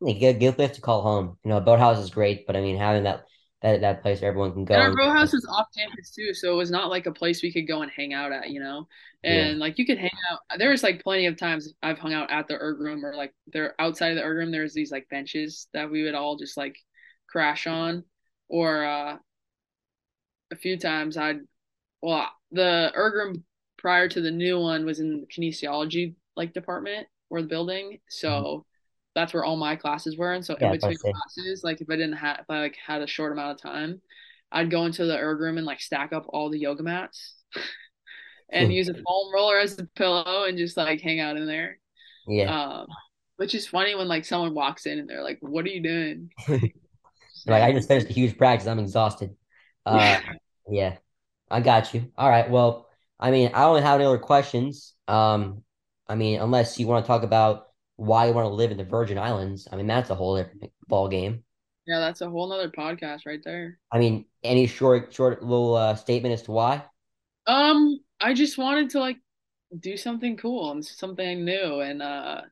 [0.00, 1.38] You get good place to call home.
[1.44, 3.26] You know, boathouse is great, but I mean, having that
[3.62, 6.10] that that place where everyone can And go our and row house was off campus
[6.10, 8.50] too, so it was not like a place we could go and hang out at,
[8.50, 8.88] you know.
[9.22, 10.40] yeah, And like you could hang out.
[10.58, 13.32] There was like plenty of times I've hung out at the erg room or like
[13.46, 14.50] there outside of the erg room.
[14.50, 16.76] There's these like benches that we would all just like
[17.28, 18.04] crash on,
[18.48, 19.16] or uh,
[20.52, 21.40] a few times I'd
[22.02, 23.44] well the erg room
[23.78, 28.66] prior to the new one was in the kinesiology like department or the building, so
[29.16, 30.34] that's where all my classes were.
[30.34, 30.74] And so in yeah.
[30.80, 33.52] But between classes, like if I didn't have if I like had a short amount
[33.58, 34.02] of time,
[34.52, 37.36] I'd go into the erg room and like stack up all the yoga mats
[38.50, 41.78] and use a foam roller as a pillow and just like hang out in there.
[42.26, 42.86] yeah, Um,
[43.38, 46.30] which is funny when like someone walks in and they're like, "What are you doing?"
[46.48, 48.68] like I just finished a huge practice.
[48.68, 49.36] I'm exhausted.
[49.84, 50.36] Uh, Yeah.
[50.68, 50.98] yeah,
[51.50, 52.12] I got you.
[52.18, 52.50] All right.
[52.50, 52.88] Well,
[53.20, 54.94] I mean, I don't have any other questions.
[55.08, 55.62] Um,
[56.08, 58.84] I mean, unless you want to talk about why you want to live in the
[58.84, 59.66] Virgin Islands.
[59.70, 61.42] I mean, that's a whole different ball game.
[61.86, 63.78] Yeah, that's a whole nother podcast right there.
[63.92, 66.84] I mean, any short, short little uh, statement as to why?
[67.46, 69.18] Um, I just wanted to like
[69.78, 72.42] do something cool and something new, and uh,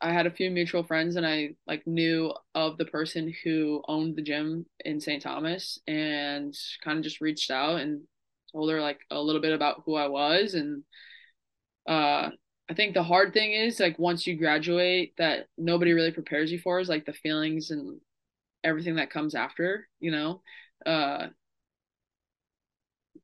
[0.00, 4.16] I had a few mutual friends, and I like knew of the person who owned
[4.16, 5.22] the gym in St.
[5.22, 8.02] Thomas, and kind of just reached out and
[8.52, 10.82] told her like a little bit about who I was, and
[11.88, 12.30] uh,
[12.70, 16.58] I think the hard thing is like once you graduate, that nobody really prepares you
[16.58, 18.00] for is like the feelings and
[18.62, 20.42] everything that comes after, you know.
[20.84, 21.28] Uh,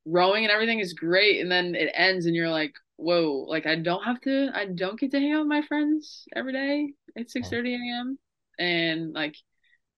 [0.06, 3.76] rowing and everything is great and then it ends and you're like whoa like i
[3.76, 7.30] don't have to i don't get to hang out with my friends every day at
[7.30, 8.18] 6 30 a.m
[8.58, 9.36] and like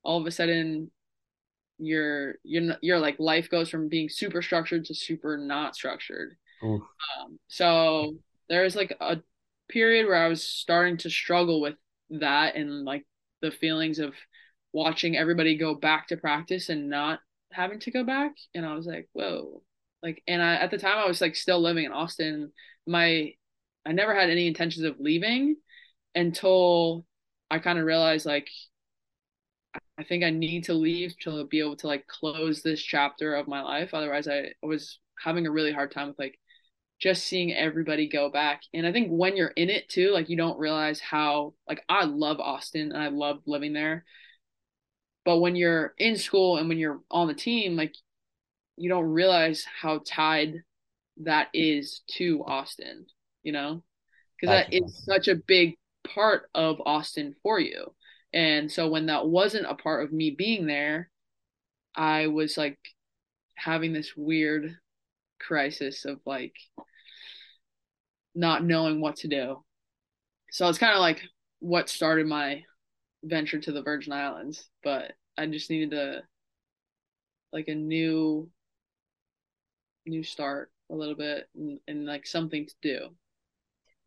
[0.03, 0.91] all of a sudden
[1.79, 6.37] your your your like life goes from being super structured to super not structured.
[7.19, 8.15] Um, so
[8.49, 9.19] there's like a
[9.73, 11.75] period where i was starting to struggle with
[12.11, 13.07] that and like
[13.41, 14.15] the feelings of
[14.73, 17.21] watching everybody go back to practice and not
[17.53, 18.33] having to go back.
[18.55, 19.63] And i was like whoa.
[20.03, 22.53] Like and i at the time i was like still living in austin.
[22.87, 23.33] My
[23.87, 25.57] i never had any intentions of leaving
[26.15, 27.07] until
[27.51, 28.49] i kind of realized like
[29.99, 33.49] i think i need to leave to be able to like close this chapter of
[33.49, 33.95] my life.
[33.95, 36.39] Otherwise i was having a really hard time with like
[37.03, 40.37] just seeing everybody go back and i think when you're in it too like you
[40.37, 44.05] don't realize how like i love austin and i love living there
[45.25, 47.95] but when you're in school and when you're on the team like
[48.77, 50.63] you don't realize how tied
[51.19, 53.07] that is to Austin,
[53.43, 53.83] you know?
[54.41, 55.77] Because that is such a big
[56.07, 57.95] part of Austin for you.
[58.33, 61.11] And so when that wasn't a part of me being there,
[61.95, 62.79] I was like
[63.55, 64.77] having this weird
[65.39, 66.55] crisis of like
[68.35, 69.63] not knowing what to do.
[70.51, 71.23] So it's kind of like
[71.61, 72.63] what started my
[73.25, 76.23] venture to the Virgin Islands, but I just needed to
[77.53, 78.49] like a new
[80.07, 83.09] new start a little bit and, and like something to do.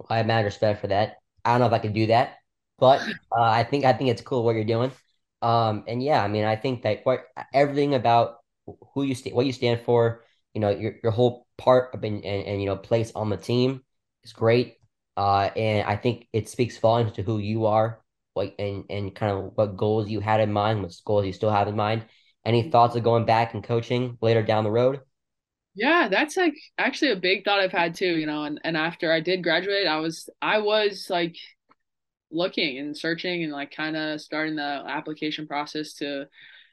[0.09, 1.17] I have mad respect for that.
[1.43, 2.35] I don't know if I could do that,
[2.77, 3.01] but
[3.35, 4.91] uh, I think I think it's cool what you're doing.
[5.41, 8.37] Um, and yeah, I mean, I think that what everything about
[8.93, 10.23] who you stand, what you stand for,
[10.53, 13.37] you know, your your whole part of and, and, and you know place on the
[13.37, 13.84] team
[14.25, 14.77] is great.
[15.17, 18.01] Uh, and I think it speaks volumes to who you are,
[18.33, 21.51] what and and kind of what goals you had in mind, what goals you still
[21.51, 22.05] have in mind.
[22.43, 25.01] Any thoughts of going back and coaching later down the road?
[25.73, 29.11] Yeah, that's like actually a big thought I've had too, you know, and, and after
[29.11, 31.35] I did graduate, I was I was like
[32.31, 36.27] looking and searching and like kind of starting the application process to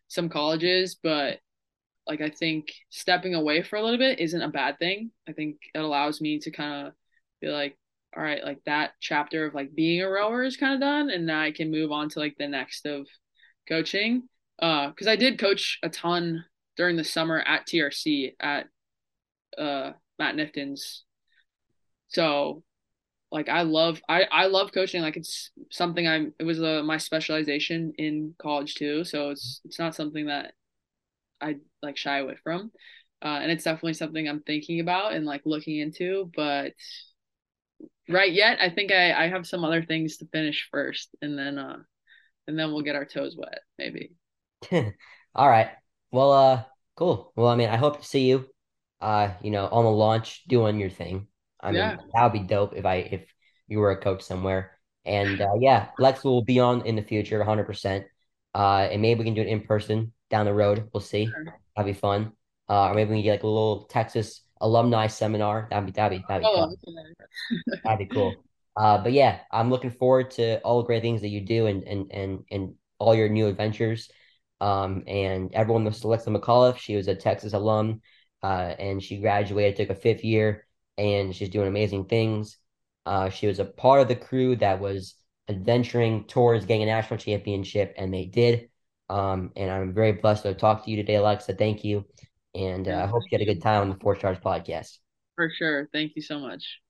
[0.09, 1.41] some colleges, but
[2.07, 5.13] like I think stepping away for a little bit isn't a bad thing.
[5.29, 6.95] I think it allows me to kind of
[7.43, 7.77] be like,
[8.17, 11.27] all right, like that chapter of like being a rower is kind of done, and
[11.27, 13.07] now I can move on to like the next of
[13.69, 14.25] coaching.
[14.61, 16.45] Uh, because I did coach a ton
[16.77, 18.67] during the summer at TRC at
[19.59, 21.05] uh Matt Knifton's.
[22.09, 22.63] So
[23.31, 25.03] like I love I I love coaching.
[25.03, 26.35] Like it's something I'm.
[26.39, 29.05] It was uh, my specialization in college too.
[29.05, 30.53] So it's it's not something that
[31.41, 32.71] I like shy away from.
[33.23, 36.73] Uh, and it's definitely something I'm thinking about and like looking into, but
[38.09, 41.59] right yet, I think I, I have some other things to finish first and then
[41.59, 41.79] uh
[42.47, 44.13] and then we'll get our toes wet, maybe.
[45.35, 45.71] All right.
[46.11, 46.65] Well, uh,
[46.97, 47.33] cool.
[47.37, 48.47] Well, I mean, I hope to see you,
[49.01, 51.29] uh, you know, on the launch doing your thing.
[51.61, 53.33] I mean, that would be dope if I if
[53.69, 54.79] you were a coach somewhere.
[55.05, 58.05] And uh, yeah, Lex will be on in the future, 100%.
[58.55, 60.89] Uh, and maybe we can do it in person down the road.
[60.93, 61.27] We'll see.
[61.27, 61.61] Sure.
[61.77, 62.33] That'd be fun.
[62.69, 65.69] Uh, or maybe we can get like a little Texas alumni seminar.
[65.71, 67.81] That'd be that'd be that'd be Oh, okay.
[67.85, 68.45] That'd be cool.
[68.77, 71.83] Uh, but yeah, I'm looking forward to all the great things that you do and
[71.85, 74.11] and and and all your new adventures.
[74.61, 76.79] Um, and everyone knows Alexa McAuliffe.
[76.79, 78.01] She was a Texas alum,
[78.43, 82.59] uh, and she graduated, took a fifth year, and she's doing amazing things.
[83.05, 85.17] Uh, she was a part of the crew that was
[85.49, 88.71] adventuring towards getting a national championship, and they did.
[89.09, 91.55] Um, and I'm very blessed to talk to you today, Alexa.
[91.55, 92.07] Thank you.
[92.55, 94.99] And uh, I hope you had a good time on the For Stars podcast.
[95.37, 95.89] For sure.
[95.93, 96.81] Thank you so much.